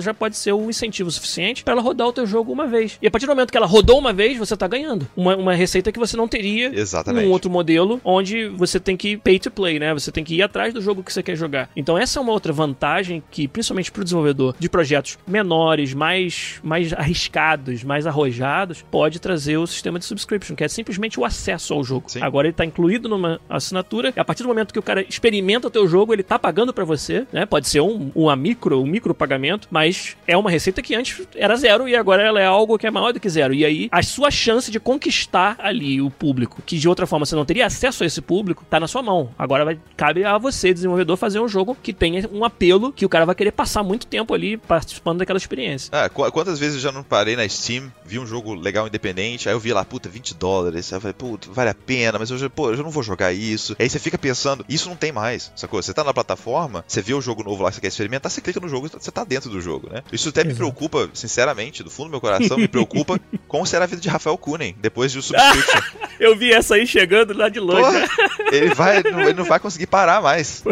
[0.02, 2.98] já pode ser um incentivo suficiente para ela rodar o teu jogo uma vez.
[3.02, 5.08] E a partir do momento que ela rodou uma vez, você tá ganhando.
[5.16, 7.26] Uma, uma receita que você não teria Exatamente.
[7.26, 9.94] num outro modelo, onde você tem que pay to play, né?
[9.94, 11.70] Você tem que ir atrás do jogo que você quer jogar.
[11.76, 16.60] Então essa é uma outra vantagem que, principalmente para o desenvolvedor de projetos menores, mais,
[16.64, 21.74] mais arriscados, mais arrojados, pode trazer o sistema de subscription, que é simplesmente o acesso
[21.74, 22.12] ao jogo.
[22.12, 22.22] Sim.
[22.22, 25.70] Agora ele está incluído numa assinatura, e a partir do momento que o cara experimenta
[25.70, 27.46] o teu jogo, ele está pagando para você, né?
[27.46, 31.56] Pode ser um, uma micro, um micro pagamento, mas é uma receita que antes era
[31.56, 33.54] zero e agora ela é algo que é maior do que zero.
[33.54, 37.38] E aí a sua chance de conquistar ali o público, que de outra forma você
[37.38, 39.30] não teria acesso a esse público, está na sua mão.
[39.40, 43.10] Agora vai, cabe a você, desenvolvedor, fazer um jogo que tenha um apelo que o
[43.10, 45.90] cara vai querer passar muito tempo ali participando daquela experiência.
[45.94, 49.56] Ah, quantas vezes eu já não parei na Steam, vi um jogo legal independente, aí
[49.56, 52.38] eu vi lá, puta, 20 dólares, aí eu falei, puta, vale a pena, mas eu
[52.38, 53.76] já, pô, eu já não vou jogar isso.
[53.80, 55.82] Aí você fica pensando, isso não tem mais, sacou?
[55.82, 58.42] Você tá na plataforma, você vê o jogo novo lá que você quer experimentar, você
[58.42, 60.02] clica no jogo, você tá dentro do jogo, né?
[60.12, 63.88] Isso até me preocupa, sinceramente, do fundo do meu coração, me preocupa como será a
[63.88, 65.82] vida de Rafael Kunen depois de o subscription.
[66.20, 67.82] eu vi essa aí chegando lá de longe.
[67.82, 68.08] Porra,
[68.52, 70.64] ele vai, ele não vai conseguir parar mais.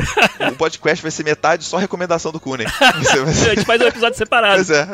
[0.51, 2.68] O podcast vai ser metade só recomendação do Kunen.
[2.80, 4.55] A gente faz um episódio separado.
[4.55, 4.88] Pois é.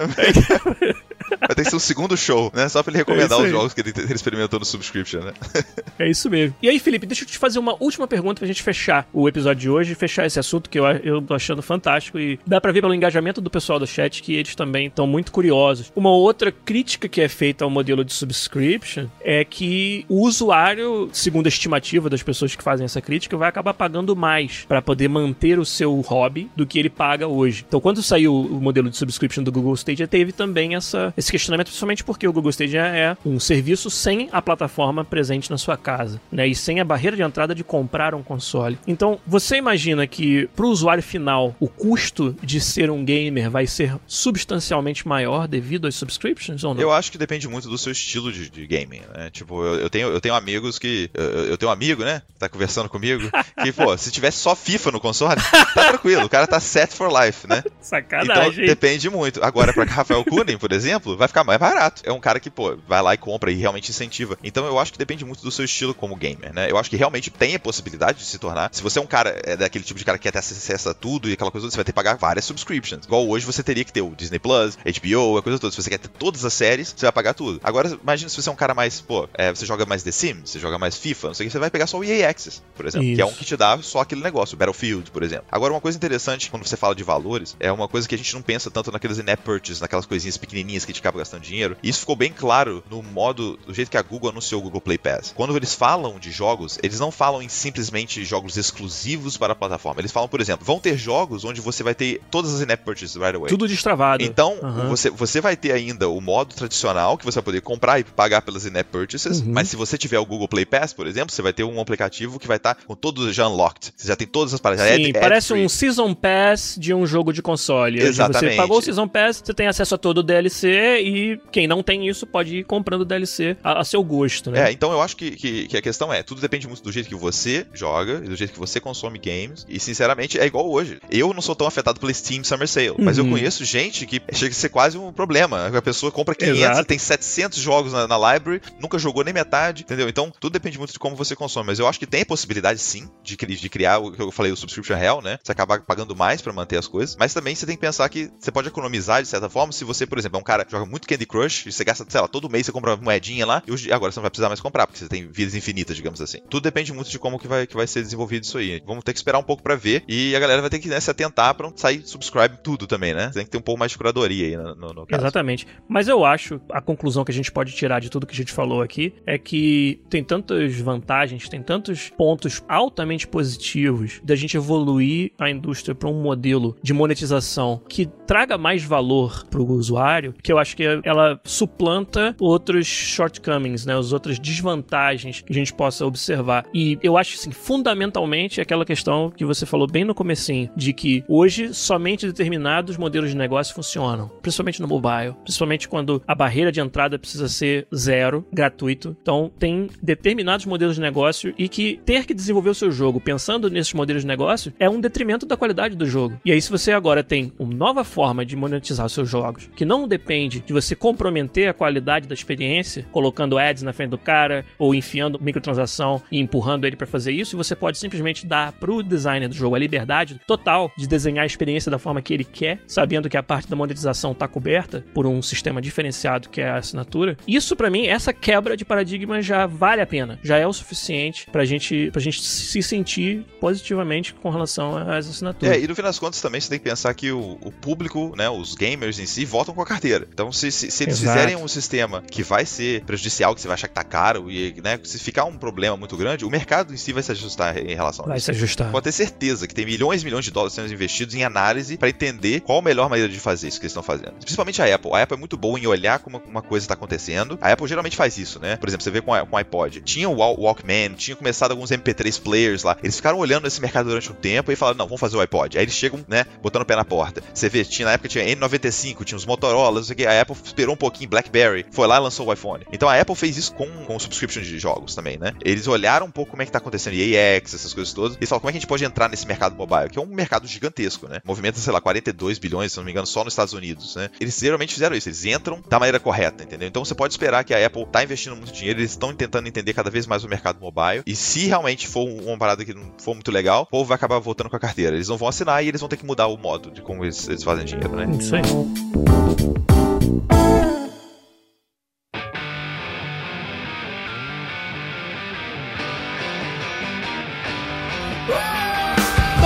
[1.40, 2.68] Vai ter que ser um segundo show, né?
[2.70, 5.34] Só pra ele recomendar é os jogos que ele, ele, experimentou no subscription, né?
[6.00, 6.56] é isso mesmo.
[6.62, 9.62] E aí, Felipe, deixa eu te fazer uma última pergunta pra gente fechar o episódio
[9.62, 12.82] de hoje, fechar esse assunto que eu, eu tô achando fantástico e dá pra ver
[12.82, 15.92] pelo engajamento do pessoal do chat que eles também estão muito curiosos.
[15.96, 21.46] Uma outra crítica que é feita ao modelo de subscription é que o usuário, segundo
[21.46, 25.60] a estimativa das pessoas que fazem essa crítica, vai acabar pagando mais para poder manter
[25.60, 27.66] o seu hobby do que ele paga hoje.
[27.68, 31.68] Então, quando saiu o modelo de subscription do Google Stadia, teve também essa, esse questionamento,
[31.68, 36.22] principalmente porque o Google Stadia é um serviço sem a plataforma presente na sua casa,
[36.32, 36.48] né?
[36.48, 38.78] E sem a barreira de entrada de comprar um console.
[38.86, 43.66] Então, você imagina que para o usuário final, o custo de ser um gamer vai
[43.66, 46.82] ser substancialmente maior devido às subscriptions ou não?
[46.82, 49.30] Eu acho que depende muito do seu estilo de, de gaming, né?
[49.30, 51.10] Tipo, eu, eu, tenho, eu tenho amigos que.
[51.14, 52.22] Eu, eu, tenho um amigo, né?
[52.34, 53.30] Que tá conversando comigo.
[53.62, 55.42] Que, pô, se tivesse só FIFA no console,
[55.74, 56.26] tá tranquilo.
[56.26, 57.64] O cara tá set for life, né?
[57.82, 58.52] Sacanagem.
[58.52, 59.44] Então, depende muito.
[59.44, 62.02] Agora, pra Rafael Kunin, por exemplo, vai ficar mais barato.
[62.06, 64.38] É um cara que, pô, vai lá e compra e realmente incentiva.
[64.44, 66.70] Então eu acho que depende muito do seu estilo como gamer, né?
[66.70, 68.70] Eu acho que realmente tem a possibilidade de se tornar.
[68.72, 70.94] Se você é um cara, é daquele tipo de cara que quer ter acesso a
[70.94, 73.06] tudo e aquela coisa toda, você vai ter que pagar várias subscriptions.
[73.06, 75.72] Igual hoje você teria que ter o Disney Plus, HBO, a coisa toda.
[75.72, 77.60] Se você quer ter todas as séries, você vai pagar tudo.
[77.64, 80.50] Agora, imagina se você é um cara mais, pô, é, você joga mais The Sims,
[80.50, 82.62] você joga mais FIFA, não sei o que, você vai pegar só o EA Access,
[82.76, 83.16] por exemplo, Isso.
[83.16, 85.46] que é um que te dá só aquele negócio, Battlefield, por exemplo.
[85.52, 88.34] Agora, uma coisa interessante quando você fala de valores, é uma coisa que a gente
[88.34, 91.76] não pensa tanto naqueles in-app purchases, naquelas coisinhas pequenininhas que gente acaba gastando dinheiro.
[91.84, 94.82] E isso ficou bem claro no modo, do jeito que a Google anunciou o Google
[94.82, 95.34] Play Pass.
[95.36, 100.02] Quando eles falam de jogos, eles não falam em simplesmente jogos exclusivos para a plataforma.
[100.02, 103.16] Eles falam, por exemplo, vão ter jogos onde você vai ter todas as in-app purchases
[103.16, 103.50] right away.
[103.50, 104.24] Tudo destravado.
[104.24, 104.90] Então, uhum.
[104.90, 108.42] você, você vai ter ainda o modo tradicional, que você vai poder comprar e pagar
[108.42, 109.52] pelas in-app purchases, uhum.
[109.54, 112.40] mas se você tiver o Google Play Pass, por exemplo, você vai ter um aplicativo
[112.40, 113.94] que vai estar com todos já unlocked.
[113.96, 114.86] Você já tem todas as paradas.
[114.86, 118.02] Sim, ad, parece ad um Season Pass de um jogo de console.
[118.02, 118.52] Exatamente.
[118.52, 121.68] Você pagou o Season Pass, você tem acesso a todo o DLC DLC e quem
[121.68, 124.70] não tem isso pode ir comprando DLC a, a seu gosto, né?
[124.70, 127.08] É, então eu acho que, que, que, a questão é, tudo depende muito do jeito
[127.10, 129.66] que você joga e do jeito que você consome games.
[129.70, 131.00] E sinceramente, é igual hoje.
[131.10, 133.32] Eu não sou tão afetado pelo Steam Summer Sale, mas eu Uhum.
[133.32, 135.68] conheço gente que chega a ser quase um problema.
[135.68, 136.86] A pessoa compra 500 Exato.
[136.86, 140.10] tem 700 jogos na, na library, nunca jogou nem metade, entendeu?
[140.10, 141.68] Então tudo depende muito de como você consome.
[141.68, 144.58] Mas eu acho que tem possibilidade sim de, de criar o que eu falei, o
[144.58, 145.40] subscription hell, né?
[145.42, 147.16] Você acabar pagando mais pra manter as coisas.
[147.18, 149.72] Mas também você tem que pensar que você pode economizar de certa forma.
[149.72, 152.22] Se você, por exemplo, é um cara joga muito Candy Crush, e você gasta, sei
[152.22, 154.60] lá, todo mês você compra uma moedinha lá, e agora você não vai precisar mais
[154.60, 156.40] comprar, porque você tem vidas infinitas, digamos assim.
[156.50, 158.82] Tudo depende muito de como que vai, que vai ser desenvolvido isso aí.
[158.86, 160.04] Vamos ter que esperar um pouco pra ver.
[160.08, 163.14] E a galera vai ter que né, se atentar pra não sair subscribe tudo também,
[163.14, 163.28] né?
[163.28, 165.22] Você tem que ter um pouco mais de curadoria aí no, no, no caso.
[165.22, 165.68] Exatamente.
[165.88, 168.52] Mas eu acho, a conclusão que a gente pode tirar de tudo que a gente
[168.52, 175.32] falou aqui é que tem tantas vantagens, tem tantos pontos altamente positivos da gente evoluir
[175.38, 180.52] a indústria para um modelo de monetização que traga mais valor para o usuário, que
[180.52, 186.06] eu acho que ela suplanta outros shortcomings, né, as outras desvantagens que a gente possa
[186.06, 186.66] observar.
[186.74, 191.24] E eu acho assim, fundamentalmente aquela questão que você falou bem no comecinho, de que
[191.28, 196.80] hoje somente determinados modelos de negócio funcionam, principalmente no mobile, principalmente quando a barreira de
[196.80, 199.16] entrada precisa ser zero, gratuito.
[199.22, 203.70] Então, tem determinados modelos de negócio e que ter que desenvolver o seu jogo pensando
[203.70, 206.40] nesses modelos de negócio é um detrimento da qualidade do jogo.
[206.46, 210.08] E aí, se você agora tem uma nova forma de monetizar seus jogos, que não
[210.08, 214.94] depende de você comprometer a qualidade da experiência, colocando ads na frente do cara ou
[214.94, 219.48] enfiando microtransação e empurrando ele para fazer isso, e você pode simplesmente dar pro designer
[219.48, 223.30] do jogo a liberdade total de desenhar a experiência da forma que ele quer, sabendo
[223.30, 227.38] que a parte da monetização tá coberta por um sistema diferenciado que é a assinatura.
[227.48, 231.48] Isso pra mim, essa quebra de paradigma já vale a pena, já é o suficiente
[231.52, 235.76] pra gente pra gente se sentir positivamente com relação às assinaturas.
[235.76, 238.34] É, e no fim das contas também você tem que pensar que o, o público,
[238.36, 240.28] né, os gamers em si, votam com a carteira.
[240.32, 241.38] Então, se, se, se eles Exato.
[241.40, 244.74] fizerem um sistema que vai ser prejudicial, que você vai achar que tá caro, e
[244.84, 247.96] né, se ficar um problema muito grande, o mercado em si vai se ajustar em
[247.96, 248.46] relação a Vai isso.
[248.46, 248.92] se ajustar.
[248.92, 252.10] Pode ter certeza que tem milhões e milhões de dólares sendo investidos em análise para
[252.10, 254.34] entender qual a melhor maneira de fazer isso que eles estão fazendo.
[254.40, 255.12] Principalmente a Apple.
[255.14, 257.58] A Apple é muito boa em olhar como uma coisa está acontecendo.
[257.62, 258.76] A Apple geralmente faz isso, né?
[258.78, 260.02] Por exemplo, você vê com, a, com o iPod.
[260.02, 262.98] Tinha o Wal- Walkman, tinha começado alguns MP3 players lá.
[263.04, 265.78] Eles ficaram olhando esse mercado durante um tempo e falaram, não, vamos fazer o iPod.
[265.78, 267.44] Aí eles chegam, né, botando o pé na porta.
[267.54, 270.26] Você vê, tinha, na época tinha N95, tinha os Motorola, não sei o que.
[270.38, 272.86] A Apple esperou um pouquinho, BlackBerry, foi lá e lançou o iPhone.
[272.92, 275.54] Então a Apple fez isso com, com subscription de jogos também, né?
[275.64, 278.62] Eles olharam um pouco como é que tá acontecendo EAX, essas coisas todas, e falaram,
[278.62, 281.28] como é que a gente pode entrar nesse mercado mobile, que é um mercado gigantesco,
[281.28, 281.40] né?
[281.46, 284.30] Movimenta, sei lá, 42 bilhões, se não me engano, só nos Estados Unidos, né?
[284.40, 286.88] Eles geralmente fizeram isso, eles entram da maneira correta, entendeu?
[286.88, 289.94] Então você pode esperar que a Apple tá investindo muito dinheiro, eles estão tentando entender
[289.94, 293.12] cada vez mais o mercado mobile, e se realmente for um- uma parada que não
[293.18, 295.16] for muito legal, o povo vai acabar voltando com a carteira.
[295.16, 297.48] Eles não vão assinar e eles vão ter que mudar o modo de como eles,
[297.48, 298.28] eles fazem dinheiro, né?
[298.40, 299.83] Isso aí.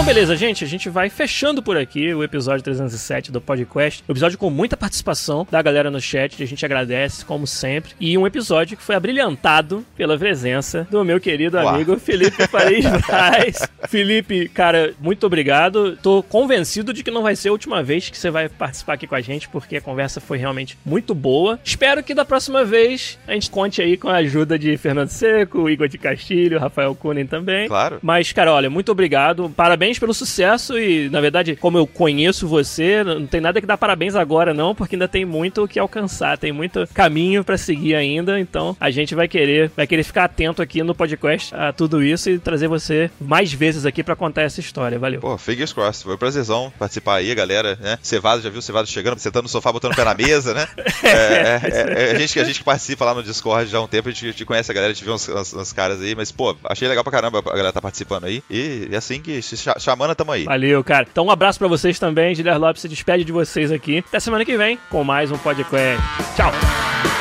[0.07, 0.63] Beleza, gente.
[0.63, 4.01] A gente vai fechando por aqui o episódio 307 do podcast.
[4.07, 6.41] Um episódio com muita participação da galera no chat.
[6.41, 7.91] A gente agradece, como sempre.
[7.99, 11.67] E um episódio que foi abrilhantado pela presença do meu querido Uau.
[11.67, 13.67] amigo Felipe Paris Braz.
[13.89, 15.97] Felipe, cara, muito obrigado.
[15.97, 19.07] Tô convencido de que não vai ser a última vez que você vai participar aqui
[19.07, 21.59] com a gente, porque a conversa foi realmente muito boa.
[21.65, 25.69] Espero que da próxima vez a gente conte aí com a ajuda de Fernando Seco,
[25.69, 27.67] Igor de Castilho, Rafael Kunen também.
[27.67, 27.99] Claro.
[28.01, 29.49] Mas, cara, olha, muito obrigado.
[29.49, 33.77] Parabéns pelo sucesso e, na verdade, como eu conheço você, não tem nada que dar
[33.77, 37.95] parabéns agora, não, porque ainda tem muito o que alcançar, tem muito caminho pra seguir
[37.95, 38.39] ainda.
[38.39, 42.29] Então, a gente vai querer, vai querer ficar atento aqui no podcast a tudo isso
[42.29, 44.97] e trazer você mais vezes aqui pra contar essa história.
[44.99, 45.19] Valeu.
[45.21, 46.03] Pô, fingers crossed.
[46.03, 47.97] Foi um prazerzão participar aí, galera, né?
[48.01, 50.67] Cevado, já viu o Cevado chegando, sentando no sofá, botando o pé na mesa, né?
[51.03, 53.81] É, é, é, é, a, gente, que- a gente participa lá no Discord já há
[53.81, 55.71] um tempo, a gente, a gente conhece a galera, a gente vê uns, uns- uns
[55.73, 58.43] caras aí, mas, pô, achei legal pra caramba a galera tá participando aí.
[58.49, 59.41] E, e assim que
[59.87, 60.43] chamando, tamo aí.
[60.43, 61.07] Valeu, cara.
[61.09, 62.35] Então, um abraço pra vocês também.
[62.35, 63.99] Guilherme Lopes se despede de vocês aqui.
[63.99, 66.03] Até semana que vem com mais um podcast.
[66.35, 67.16] Tchau.